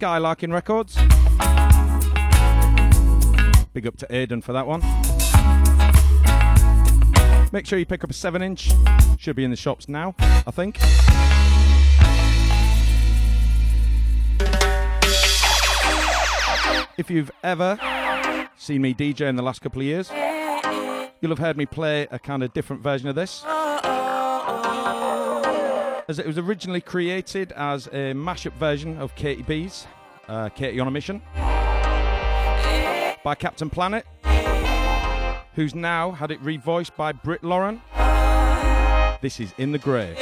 Skylarking 0.00 0.50
Records. 0.50 0.96
Big 3.74 3.86
up 3.86 3.98
to 3.98 4.06
Aiden 4.06 4.42
for 4.42 4.54
that 4.54 4.66
one. 4.66 4.80
Make 7.52 7.66
sure 7.66 7.78
you 7.78 7.84
pick 7.84 8.02
up 8.02 8.08
a 8.08 8.14
7 8.14 8.40
inch. 8.40 8.70
Should 9.18 9.36
be 9.36 9.44
in 9.44 9.50
the 9.50 9.56
shops 9.56 9.90
now, 9.90 10.14
I 10.18 10.50
think. 10.52 10.78
If 16.96 17.10
you've 17.10 17.30
ever 17.42 17.78
seen 18.56 18.80
me 18.80 18.94
DJ 18.94 19.28
in 19.28 19.36
the 19.36 19.42
last 19.42 19.60
couple 19.60 19.82
of 19.82 19.86
years, 19.86 20.10
you'll 21.20 21.30
have 21.30 21.38
heard 21.38 21.58
me 21.58 21.66
play 21.66 22.06
a 22.10 22.18
kind 22.18 22.42
of 22.42 22.54
different 22.54 22.82
version 22.82 23.06
of 23.08 23.16
this 23.16 23.44
as 26.10 26.18
it 26.18 26.26
was 26.26 26.38
originally 26.38 26.80
created 26.80 27.52
as 27.52 27.86
a 27.86 28.12
mashup 28.14 28.52
version 28.54 28.98
of 28.98 29.14
Katy 29.14 29.42
B's 29.42 29.86
uh, 30.26 30.48
Katy 30.48 30.80
on 30.80 30.88
a 30.88 30.90
Mission 30.90 31.22
by 33.22 33.36
Captain 33.38 33.70
Planet, 33.70 34.04
who's 35.54 35.72
now 35.72 36.10
had 36.10 36.32
it 36.32 36.42
revoiced 36.42 36.96
by 36.96 37.12
Britt 37.12 37.44
Lauren. 37.44 37.80
This 39.20 39.38
is 39.38 39.54
In 39.56 39.70
the 39.70 39.78
Grey. 39.78 40.16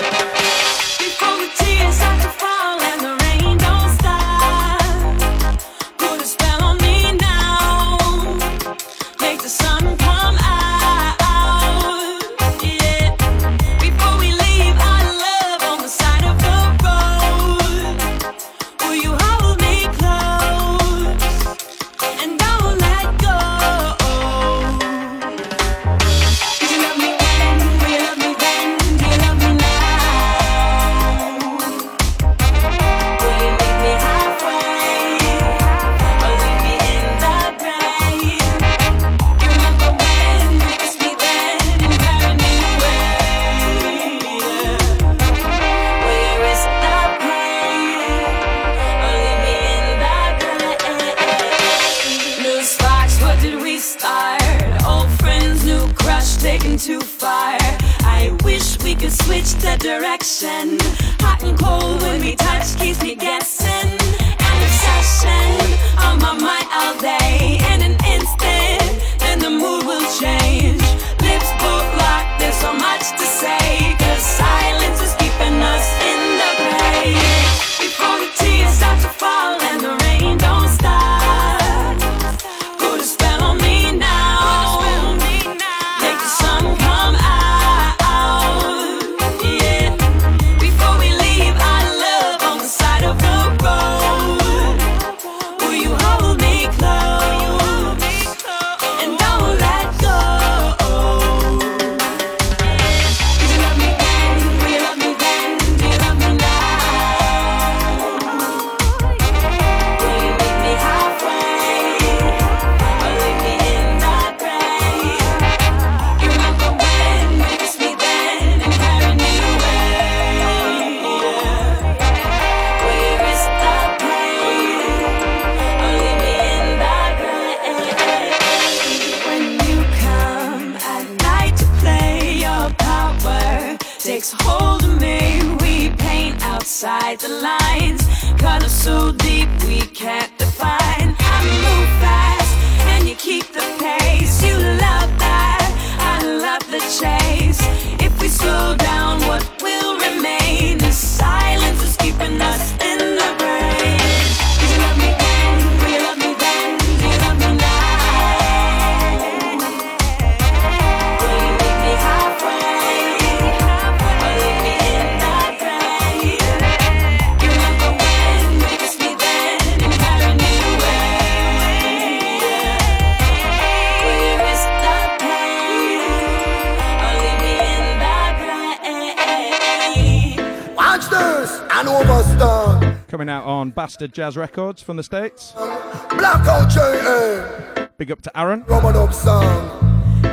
Jazz 184.07 184.37
Records 184.37 184.81
from 184.81 184.97
the 184.97 185.03
States. 185.03 185.53
Blackout 185.53 186.71
J.A. 186.71 187.89
Big 187.99 188.13
up 188.13 188.23
to 188.23 188.39
Aaron. 188.39 188.63
Rubber 188.69 188.93
dub 188.93 189.13
song. 189.13 189.43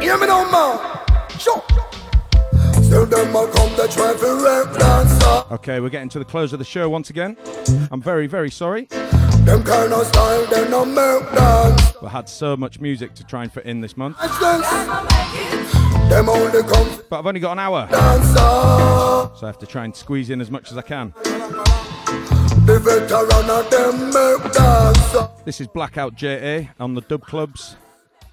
Hear 0.02 0.18
me 0.20 0.28
now, 0.28 0.52
man. 0.52 0.80
Sure. 1.40 1.64
Still 2.84 3.08
them 3.08 3.36
a 3.36 3.48
come 3.52 3.76
to 3.76 3.88
try 3.92 4.14
to 4.14 4.44
rap 4.44 4.78
dancer. 4.78 5.54
Okay, 5.56 5.80
we're 5.80 5.90
getting 5.90 6.10
to 6.10 6.20
the 6.20 6.26
close 6.26 6.54
of 6.54 6.60
the 6.60 6.66
show 6.66 6.88
once 6.90 7.10
again. 7.10 7.36
I'm 7.90 8.02
very, 8.02 8.28
very 8.28 8.52
sorry. 8.52 8.86
Them 8.86 9.64
kind 9.64 9.92
of 9.94 10.06
style, 10.06 10.46
they 10.48 10.70
no 10.70 10.86
make 10.86 11.32
dance. 11.34 11.94
We 12.02 12.10
had 12.10 12.30
so 12.30 12.56
much 12.56 12.80
music 12.80 13.16
to 13.16 13.24
try 13.24 13.44
and 13.44 13.52
fit 13.52 13.66
in 13.66 13.82
this 13.82 13.98
month. 13.98 14.20
Them 16.10 16.30
only 16.30 16.62
come 16.62 17.02
But 17.10 17.20
I've 17.20 17.26
only 17.26 17.40
got 17.40 17.54
an 17.54 17.60
hour. 17.60 17.88
So 17.92 19.40
I 19.42 19.48
have 19.48 19.58
to 19.58 19.66
try 19.66 19.86
and 19.86 19.96
squeeze 19.96 20.30
in 20.30 20.40
as 20.40 20.52
much 20.52 20.72
as 20.72 20.78
I 20.78 20.82
can. 20.84 21.14
The 22.66 22.80
veteran 22.80 23.48
of 23.48 23.70
them 23.70 24.06
make 24.08 24.52
dancer. 24.52 25.30
This 25.46 25.62
is 25.62 25.68
Blackout 25.68 26.16
JA 26.16 26.72
on 26.80 26.96
the 26.96 27.02
Dub 27.02 27.22
Clubs. 27.22 27.76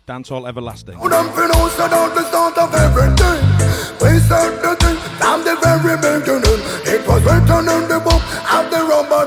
Dance 0.04 0.32
All 0.32 0.46
Everlasting. 0.48 0.98
We 0.98 1.08
the 4.58 4.76
thing 4.80 4.96
from 5.18 5.44
the 5.44 5.54
very 5.62 5.96
beginning. 5.96 6.60
It 6.84 7.06
was 7.06 7.22
written 7.22 7.68
in 7.68 7.88
the 7.88 8.00
book 8.02 8.22
the 8.70 8.84
rubber. 8.84 9.22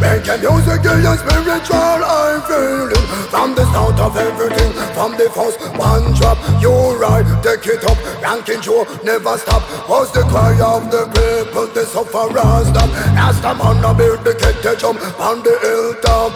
Making 0.00 0.40
music 0.40 0.80
is 0.80 1.04
a 1.04 1.14
spiritual 1.20 2.00
I 2.00 2.40
feeling. 2.48 3.06
From 3.28 3.54
the 3.54 3.64
start 3.68 4.00
of 4.00 4.16
everything, 4.16 4.72
from 4.96 5.12
the 5.12 5.28
first 5.28 5.60
one 5.76 6.14
drop, 6.14 6.38
you 6.60 6.72
right, 6.96 7.26
take 7.44 7.66
it 7.66 7.84
up. 7.84 7.98
Ranking 8.22 8.62
Joe 8.62 8.86
never 9.04 9.36
stop. 9.36 9.62
Was 9.88 10.10
the 10.12 10.22
cry 10.22 10.56
of 10.60 10.90
the 10.90 11.04
people, 11.12 11.66
the 11.68 11.84
sufferers 11.84 12.68
stop. 12.68 12.88
Last 13.12 13.42
time 13.42 13.60
on 13.60 13.82
the 13.82 13.92
build 13.92 14.24
the 14.24 14.34
kid 14.34 14.56
to 14.62 14.74
jump 14.80 15.00
on 15.20 15.42
the 15.44 15.54
hilltop. 15.60 16.32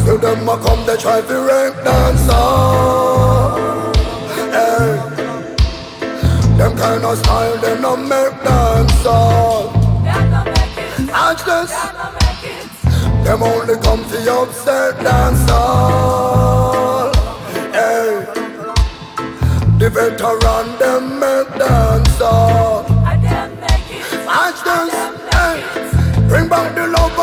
Still 0.00 0.18
them 0.18 0.48
a 0.48 0.56
come, 0.56 0.86
they 0.86 0.96
try 0.96 1.20
to 1.20 1.36
rape 1.44 1.76
dancer. 1.84 2.75
Hey, 4.56 4.88
them 6.56 6.72
kind 6.76 7.04
of 7.04 7.18
style, 7.18 7.56
they 7.58 7.80
no 7.80 7.96
make 7.96 8.42
dancer. 8.44 9.26
Watch 11.12 11.42
this. 11.44 11.72
Them 13.24 13.42
only 13.42 13.76
come 13.82 14.04
to 14.10 14.18
upset 14.32 14.94
dancer. 15.02 15.66
Hey, 17.72 18.24
the 19.78 19.88
veteran 19.90 20.66
them 20.78 21.04
make 21.20 21.50
dancer. 21.58 22.84
Watch 24.26 24.60
this. 24.64 24.94
Hey, 25.34 25.56
bring 26.28 26.48
back 26.48 26.74
the 26.74 26.86
love 26.86 27.15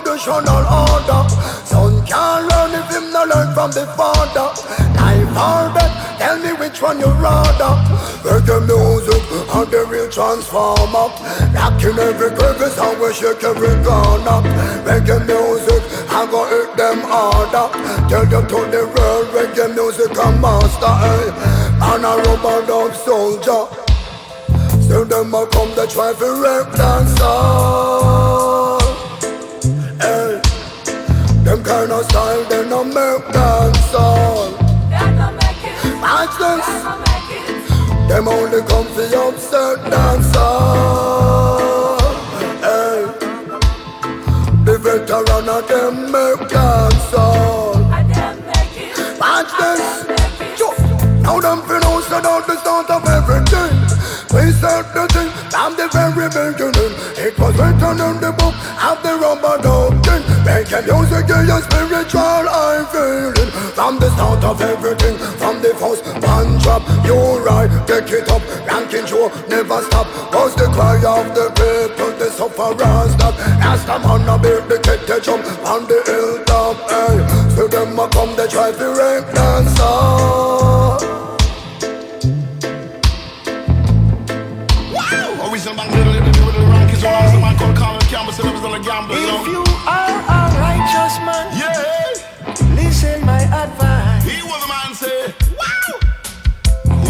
traditional 0.00 0.64
order. 0.64 1.28
Son 1.64 2.04
can't 2.06 2.48
learn 2.48 2.72
if 2.72 2.88
him 2.88 3.12
no 3.12 3.24
learn 3.24 3.52
from 3.52 3.70
the 3.72 3.84
father. 3.92 4.48
Life 4.96 5.36
or 5.36 5.68
death, 5.76 6.18
tell 6.18 6.38
me 6.38 6.52
which 6.54 6.80
one 6.80 6.98
you 6.98 7.12
rather. 7.20 7.76
Reggae 8.24 8.64
music 8.64 9.22
or 9.54 9.66
the 9.66 9.84
real 9.90 10.08
transformer. 10.08 11.12
Rocking 11.52 11.98
every 11.98 12.30
crevice 12.32 12.78
and 12.78 13.00
we 13.00 13.12
shake 13.12 13.44
every 13.44 13.76
corner. 13.84 14.40
Reggae 14.88 15.20
music, 15.28 15.82
I 16.08 16.26
go 16.30 16.48
hit 16.48 16.76
them 16.76 17.00
harder. 17.04 17.68
Tell 18.08 18.24
them 18.24 18.46
to 18.48 18.60
the 18.72 18.82
world, 18.96 19.26
reggae 19.36 19.74
music 19.74 20.12
a 20.16 20.32
master. 20.40 20.94
Hey. 21.04 21.28
And 21.84 22.04
a 22.04 22.16
rubber 22.24 22.66
dub 22.66 22.94
soldier. 22.94 23.66
Still 24.80 25.04
them 25.04 25.34
a 25.34 25.46
come 25.46 25.74
to 25.74 25.86
try 25.86 26.12
to 26.12 26.42
rap 26.42 26.72
dance 26.76 27.20
Them 31.44 31.62
kind 31.64 31.90
of 31.90 32.04
style, 32.04 32.44
they 32.44 32.68
no 32.68 32.84
make 32.84 33.32
dance 33.32 33.94
all. 33.94 34.52
Watch 36.00 36.38
this. 36.38 36.66
Them 38.08 38.28
only 38.28 38.62
come 38.62 38.86
to 38.94 39.04
upset 39.26 39.90
dance 39.90 40.36
all. 40.36 41.98
Hey. 42.62 43.06
The 44.64 44.78
veteran 44.78 45.48
of 45.48 45.66
them 45.66 46.12
make 46.12 46.48
dance 46.48 47.14
all. 47.14 47.74
Watch 49.18 49.52
this. 49.58 50.60
Yo. 50.60 50.68
Now 51.22 51.40
them 51.40 51.62
pronounce 51.62 52.06
about 52.06 52.46
the 52.46 52.56
start 52.60 52.88
of 52.88 53.04
everything. 53.08 53.72
We 54.32 54.52
said 54.52 54.84
the 54.94 55.08
thing 55.12 55.30
from 55.50 55.74
the 55.76 55.88
very 55.92 56.28
beginning. 56.28 56.94
It 57.18 57.36
was 57.38 57.54
written 57.58 58.00
in 58.00 58.20
the 58.20 58.32
book 58.32 58.54
of 58.82 59.02
the 59.02 59.18
rubber 59.20 59.60
doctrine. 59.60 60.31
Making 60.62 60.94
music 60.94 61.26
is 61.26 61.50
a 61.50 61.58
spiritual 61.62 62.46
I 62.46 62.86
feeling. 62.94 63.50
From 63.74 63.98
the 63.98 64.08
start 64.14 64.44
of 64.44 64.60
everything, 64.62 65.18
from 65.34 65.60
the 65.60 65.74
first 65.74 66.06
one 66.22 66.58
drop, 66.62 66.86
you 67.02 67.18
right, 67.42 67.66
take 67.88 68.12
it 68.14 68.30
up, 68.30 68.42
ranking 68.70 69.04
show, 69.06 69.26
never 69.50 69.82
stop. 69.82 70.06
Was 70.32 70.54
the 70.54 70.70
cry 70.70 71.02
of 71.02 71.34
the 71.34 71.50
people, 71.58 72.14
the 72.14 72.30
sufferers 72.30 73.10
that 73.18 73.34
ask 73.58 73.86
them 73.86 74.04
on 74.04 74.22
a 74.28 74.38
bit, 74.38 74.68
the 74.68 74.78
kid 74.78 75.04
to 75.08 75.20
jump 75.20 75.42
on 75.66 75.88
the 75.90 75.98
hilltop. 76.06 76.78
Hey, 76.86 77.18
so 77.56 77.66
them 77.66 77.98
a 77.98 78.08
come, 78.10 78.36
they 78.36 78.46
try 78.46 78.70
to 78.70 78.86
rank 78.94 79.34
dance 79.34 79.80
all. 79.80 81.02
Original 85.50 85.74
bang, 85.74 85.90
little, 85.90 86.12
little, 86.12 86.28
little, 86.28 86.46
little 86.46 86.66
rankings 86.70 87.02
on 87.02 87.14
us. 87.18 87.34
A 87.34 87.40
man 87.40 87.58
called 87.58 87.76
Colin 87.76 88.00
Campbell 88.02 88.32
said 88.32 88.46
I 88.46 88.52
was 88.52 88.62
on 88.62 88.74
a 88.74 88.78
know. 88.78 89.42
If 89.42 89.46
you 89.48 89.64
are 89.88 90.11
righteous 90.82 91.18
man, 91.18 91.46
yeah, 91.58 92.74
listen 92.74 93.24
my 93.24 93.42
advice. 93.42 94.24
he 94.24 94.42
was 94.42 94.60
the 94.62 94.68
man 94.68 94.94
say, 94.94 95.34
wow. 95.58 95.98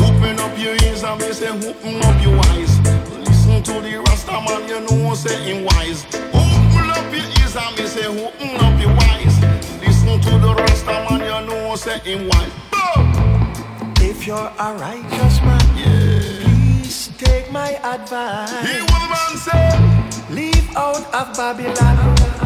Open 0.07 0.39
up 0.41 0.59
your 0.59 0.75
ears 0.85 1.03
and 1.03 1.20
me 1.20 1.33
say, 1.33 1.49
open 1.49 2.03
up 2.05 2.23
your 2.23 2.39
eyes. 2.53 2.79
Listen 3.18 3.62
to 3.62 3.81
the 3.81 4.03
Rasta 4.07 4.33
man, 4.33 4.68
you 4.68 4.81
know 4.81 5.14
say 5.14 5.37
him 5.43 5.64
wise. 5.64 6.05
Open 6.35 6.91
up 6.91 7.12
your 7.12 7.25
ears 7.41 7.57
and 7.57 7.79
me 7.79 7.87
say, 7.87 8.07
open 8.07 8.57
up 8.57 8.81
your 8.81 8.93
eyes. 9.09 9.41
Listen 9.81 10.20
to 10.20 10.31
the 10.39 10.55
Rasta 10.55 10.93
man, 11.09 11.20
you 11.20 11.47
know 11.49 11.77
say 11.77 11.99
him 12.01 12.29
wise. 12.29 12.53
If 14.01 14.27
you're 14.27 14.37
a 14.37 14.75
righteous 14.75 15.41
man, 15.41 15.66
yeah. 15.77 16.45
please 16.45 17.11
take 17.16 17.51
my 17.51 17.70
advice. 17.83 18.51
He 18.68 18.81
was 18.83 19.01
the 19.01 19.09
man 19.14 19.37
say, 19.47 20.12
Leave 20.35 20.77
out 20.77 21.05
of 21.14 21.37
Babylon. 21.37 22.41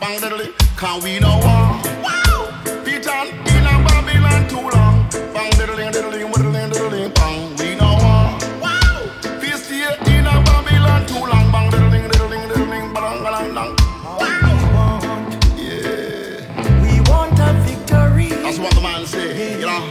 Bang 0.00 0.18
diddly, 0.20 0.52
can 0.76 1.02
we 1.02 1.18
no 1.18 1.30
war? 1.44 1.66
Wow. 2.02 2.48
Peter 2.84 3.10
in 3.52 3.66
a 3.66 3.74
Babylon 3.86 4.48
too 4.48 4.62
long. 4.76 5.06
Bang 5.34 5.50
diddly, 5.58 5.90
diddly, 5.92 6.22
diddly, 6.32 6.70
diddly, 6.72 7.14
bang. 7.14 7.56
We 7.56 7.74
no 7.74 7.90
war. 8.02 8.24
Wow. 8.62 9.40
Feast 9.40 9.70
here 9.70 9.96
in 10.06 10.26
a 10.26 10.34
Babylon 10.46 11.06
too 11.06 11.18
long. 11.18 11.50
Bang 11.50 11.70
diddly, 11.70 12.00
diddly, 12.08 12.38
diddly, 12.48 12.94
bang, 12.94 13.22
bang, 13.24 13.54
bang. 13.54 13.74
Wow. 14.20 15.20
Yeah. 15.56 16.82
We 16.82 17.00
want 17.10 17.38
a 17.40 17.52
victory. 17.66 18.28
That's 18.42 18.58
what 18.58 18.74
the 18.74 18.80
man 18.80 19.04
say, 19.06 19.58
you 19.60 19.66
know. 19.66 19.90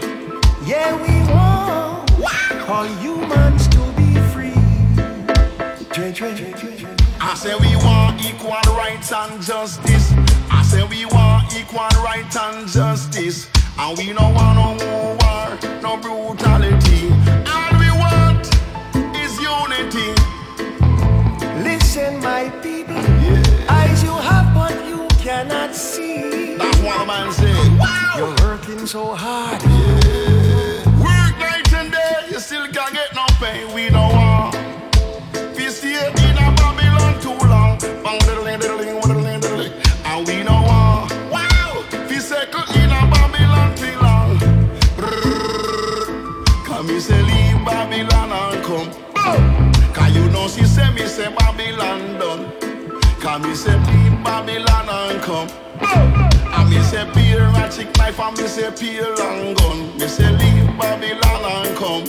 Yeah, 0.65 0.95
we 0.95 1.13
want 1.33 2.69
all 2.69 2.85
humans 3.03 3.67
to 3.69 3.79
be 3.97 4.15
free. 4.31 4.55
Tre- 5.91 6.13
tre- 6.13 6.33
tre- 6.35 6.76
I 7.29 7.33
say 7.35 7.53
we 7.55 7.75
want 7.83 8.23
equal 8.25 8.51
rights 8.77 9.11
and 9.11 9.41
justice. 9.41 10.13
I 10.49 10.63
say 10.63 10.81
we 10.87 11.03
want 11.07 11.53
equal 11.53 11.85
rights 12.01 12.37
and 12.37 12.65
justice. 12.69 13.49
And 13.77 13.97
we 13.97 14.13
don't 14.13 14.33
want 14.33 14.55
no 14.55 15.17
war, 15.19 15.81
no 15.81 15.97
brutality. 15.97 17.11
All 17.51 17.73
we 17.83 17.91
want 17.99 18.47
is 19.13 19.35
unity. 19.43 20.15
Listen, 21.67 22.21
my 22.21 22.49
people. 22.63 22.95
Eyes 23.67 24.01
you 24.01 24.13
have, 24.13 24.53
but 24.55 24.87
you 24.87 25.05
cannot 25.19 25.75
see. 25.75 26.55
That's 26.55 26.79
what 26.79 26.97
the 26.99 27.05
man 27.05 27.31
say. 27.33 27.77
Wow. 27.77 28.13
You're 28.15 28.47
working 28.47 28.87
so 28.87 29.13
hard. 29.13 29.61
Yeah. 29.63 30.85
Work 31.03 31.37
night 31.39 31.73
and 31.73 31.91
day, 31.91 32.27
you 32.31 32.39
still 32.39 32.67
can't 32.69 32.93
get 32.93 33.13
no 33.13 33.25
pay. 33.37 33.65
We 33.75 33.89
don't 33.89 34.06
Bang 38.07 38.19
diddling, 38.19 38.59
diddling, 38.61 39.01
diddling, 39.01 39.39
diddling. 39.41 39.73
And 40.05 40.25
we. 40.25 40.41
Uh, 40.47 41.07
wow. 41.29 41.83
We 42.07 42.19
circle 42.19 42.63
in 42.79 42.89
Babylon 43.11 43.75
long. 44.01 44.39
Come 46.63 46.87
me 46.87 47.01
say 47.01 47.21
leave 47.21 47.65
Babylon 47.65 48.31
and 48.31 48.63
come. 48.63 48.89
Boom. 49.13 49.73
Cause 49.93 50.15
you 50.15 50.25
know 50.29 50.47
she 50.47 50.63
say 50.63 50.89
me 50.93 51.05
say 51.05 51.35
Babylon 51.35 52.17
done. 52.17 52.49
Come 53.19 53.41
me 53.41 53.53
Babylon 54.23 54.87
and 54.87 55.21
come. 55.21 55.49
Boom. 55.81 56.29
And 56.55 56.69
me 56.69 56.79
say 56.83 57.03
peel 57.11 57.53
a 57.57 57.69
chick 57.69 57.93
knife 57.97 58.21
and 58.21 58.37
me 58.37 58.47
say 58.47 58.71
peel 58.71 59.19
and 59.19 59.57
gun. 59.57 59.97
Me 59.97 60.07
say 60.07 60.31
leave 60.31 60.79
Babylon 60.79 61.43
and 61.43 61.75
come. 61.75 62.03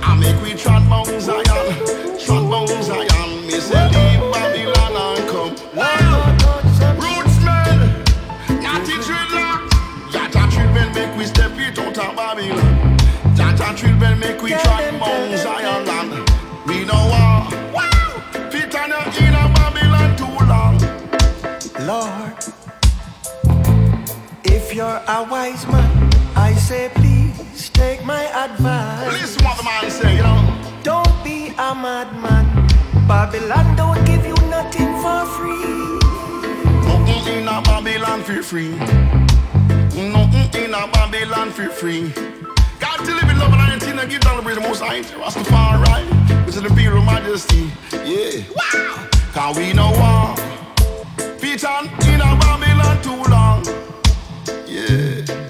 I 0.00 0.14
make 0.14 0.40
we 0.42 0.54
trot 0.54 0.88
bound 0.88 1.20
Zion, 1.20 2.18
trot 2.24 2.48
bound 2.48 2.84
Zion. 2.84 3.31
Me 3.52 3.60
say 3.60 3.84
leave 3.84 4.32
Babylon 4.32 4.96
and 4.96 5.28
come. 5.28 5.50
Roots 6.96 7.36
man, 7.44 7.78
natty 8.62 8.96
dreadlock. 9.04 9.68
Yata 10.10 10.50
drill 10.50 10.90
make 10.94 11.14
we 11.18 11.26
step 11.26 11.52
it 11.58 11.78
out 11.78 11.98
of 11.98 12.16
Babylon. 12.16 12.98
Make 14.18 14.40
we 14.40 14.52
bound 14.52 15.38
Zion 15.38 15.84
land. 15.84 16.30
We 16.66 16.86
know 16.86 17.04
war. 17.12 17.50
Wow, 17.74 18.22
Peter 18.50 18.88
no 18.88 19.00
in 19.20 19.34
a 19.34 19.44
Babylon 19.52 20.16
too 20.16 20.36
long. 20.52 20.78
Lord, 21.86 22.32
if 24.44 24.74
you're 24.74 25.02
a 25.08 25.26
wise 25.30 25.66
man, 25.66 26.10
I 26.36 26.54
say 26.54 26.90
please 26.94 27.68
take 27.68 28.02
my 28.06 28.24
advice. 28.44 29.12
Listen 29.12 29.44
what 29.44 29.58
the 29.58 29.64
man 29.64 29.90
say, 29.90 30.16
you 30.16 30.22
know. 30.22 30.80
Don't 30.82 31.24
be 31.24 31.48
a 31.48 31.74
madman. 31.74 32.51
Babylon 33.08 33.76
don't 33.76 34.04
give 34.06 34.24
you 34.24 34.34
nothing 34.48 34.92
for 35.02 35.26
free. 35.26 35.98
Nothing 36.86 37.38
in 37.38 37.48
a 37.48 37.60
Babylon 37.62 38.22
for 38.22 38.42
free. 38.42 38.70
Nothing 40.10 40.64
in 40.64 40.74
a 40.74 40.86
Babylon 40.88 41.50
for 41.50 41.68
free. 41.68 42.12
God 42.78 42.98
to 43.04 43.14
live 43.14 43.28
in 43.28 43.38
love 43.38 43.52
and 43.52 43.82
unity 43.82 44.00
and 44.00 44.10
give 44.10 44.20
down 44.20 44.36
the 44.36 44.42
bridge 44.42 44.56
the 44.56 44.62
most 44.62 44.80
high. 44.80 45.02
Rastafari, 45.02 46.46
which 46.46 46.56
is 46.56 46.62
the 46.62 46.68
imperial 46.68 47.02
majesty. 47.02 47.70
Yeah. 48.04 48.42
Wow. 48.54 49.08
Cause 49.32 49.56
we 49.56 49.72
know 49.72 49.90
war. 49.92 50.34
Peter 51.40 51.68
in 52.08 52.20
a 52.20 52.36
Babylon 52.38 53.02
too 53.02 53.22
long. 53.30 53.64
Yeah. 54.66 55.42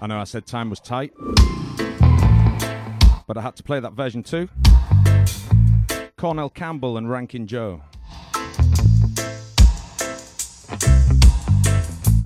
I 0.00 0.06
know 0.06 0.18
I 0.20 0.24
said 0.24 0.46
time 0.46 0.70
was 0.70 0.80
tight, 0.80 1.12
but 3.28 3.36
I 3.36 3.42
had 3.42 3.54
to 3.56 3.62
play 3.62 3.78
that 3.78 3.92
version 3.92 4.24
too. 4.24 4.48
Cornell 6.16 6.48
Campbell 6.48 6.96
and 6.96 7.08
Ranking 7.08 7.46
Joe. 7.46 7.82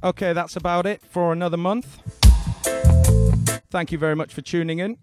Okay, 0.04 0.32
that's 0.32 0.56
about 0.56 0.86
it 0.86 1.02
for 1.02 1.32
another 1.32 1.56
month. 1.56 1.98
Thank 3.70 3.92
you 3.92 3.98
very 3.98 4.16
much 4.16 4.32
for 4.32 4.42
tuning 4.42 4.78
in. 4.78 4.96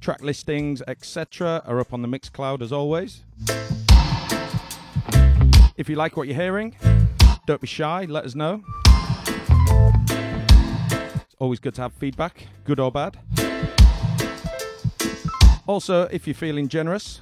Track 0.00 0.22
listings, 0.22 0.82
etc., 0.86 1.62
are 1.66 1.80
up 1.80 1.92
on 1.92 2.02
the 2.02 2.08
Mixcloud 2.08 2.62
as 2.62 2.72
always. 2.72 3.24
If 5.76 5.88
you 5.88 5.96
like 5.96 6.16
what 6.16 6.28
you're 6.28 6.36
hearing, 6.36 6.76
don't 7.46 7.60
be 7.60 7.66
shy, 7.66 8.04
let 8.04 8.24
us 8.24 8.36
know. 8.36 8.62
It's 10.08 11.34
always 11.40 11.58
good 11.58 11.74
to 11.74 11.82
have 11.82 11.92
feedback, 11.94 12.46
good 12.64 12.78
or 12.78 12.92
bad. 12.92 13.18
Also, 15.66 16.02
if 16.12 16.28
you're 16.28 16.34
feeling 16.34 16.68
generous, 16.68 17.20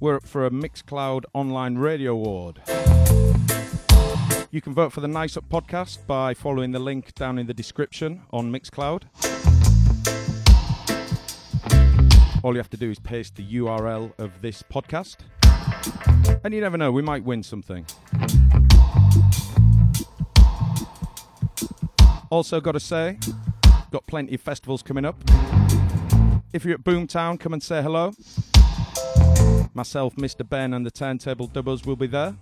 we're 0.00 0.16
up 0.16 0.26
for 0.26 0.44
a 0.44 0.50
Mixcloud 0.50 1.22
Online 1.32 1.76
Radio 1.76 2.10
Award. 2.10 2.60
You 4.50 4.60
can 4.60 4.74
vote 4.74 4.92
for 4.92 5.00
the 5.00 5.06
Nice 5.06 5.36
Up 5.36 5.48
podcast 5.48 6.04
by 6.08 6.34
following 6.34 6.72
the 6.72 6.80
link 6.80 7.14
down 7.14 7.38
in 7.38 7.46
the 7.46 7.54
description 7.54 8.22
on 8.32 8.50
Mixcloud. 8.50 9.04
All 12.42 12.52
you 12.54 12.58
have 12.58 12.70
to 12.70 12.76
do 12.76 12.90
is 12.90 12.98
paste 12.98 13.36
the 13.36 13.44
URL 13.54 14.18
of 14.18 14.42
this 14.42 14.64
podcast. 14.64 15.18
And 16.42 16.52
you 16.52 16.60
never 16.60 16.76
know, 16.76 16.90
we 16.90 17.02
might 17.02 17.22
win 17.22 17.44
something. 17.44 17.86
Also, 22.30 22.60
got 22.60 22.72
to 22.72 22.80
say, 22.80 23.16
got 23.92 24.04
plenty 24.08 24.34
of 24.34 24.40
festivals 24.40 24.82
coming 24.82 25.04
up. 25.04 25.22
If 26.54 26.64
you're 26.64 26.74
at 26.74 26.84
Boomtown, 26.84 27.40
come 27.40 27.52
and 27.52 27.60
say 27.60 27.82
hello. 27.82 28.12
Myself, 29.74 30.14
Mr. 30.14 30.48
Ben, 30.48 30.72
and 30.72 30.86
the 30.86 30.90
Turntable 30.92 31.48
Dubbers 31.48 31.84
will 31.84 31.96
be 31.96 32.06
there. 32.06 32.36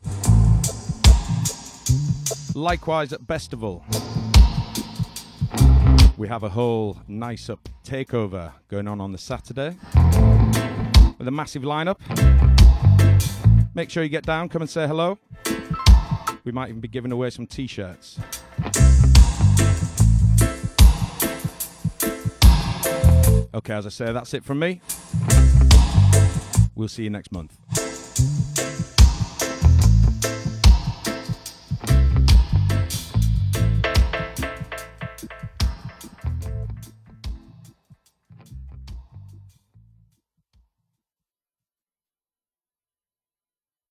Likewise 2.55 3.15
at 3.15 3.23
Bestival, 3.23 3.83
we 6.19 6.29
have 6.29 6.43
a 6.43 6.51
whole 6.51 6.99
nice 7.09 7.49
up 7.49 7.67
takeover 7.87 8.53
going 8.69 8.87
on 8.87 9.01
on 9.01 9.13
the 9.13 9.19
Saturday 9.19 9.79
with 11.17 11.27
a 11.27 11.31
massive 11.31 11.63
lineup. 11.63 11.97
Make 13.75 13.89
sure 13.89 14.03
you 14.03 14.11
get 14.11 14.27
down, 14.27 14.51
come 14.51 14.61
and 14.61 14.71
say 14.71 14.87
hello. 14.87 15.19
We 16.45 16.53
might 16.53 16.69
even 16.69 16.83
be 16.83 16.89
giving 16.89 17.13
away 17.13 17.31
some 17.31 17.47
t 17.47 17.67
shirts. 17.67 18.21
Okay, 23.55 23.75
as 23.75 23.87
I 23.87 23.91
say, 23.91 24.13
that's 24.13 24.33
it 24.35 24.45
from 24.45 24.59
me. 24.59 24.81
We'll 26.75 26.89
see 26.89 27.05
you 27.05 27.11
next 27.11 27.33
month. 27.33 27.62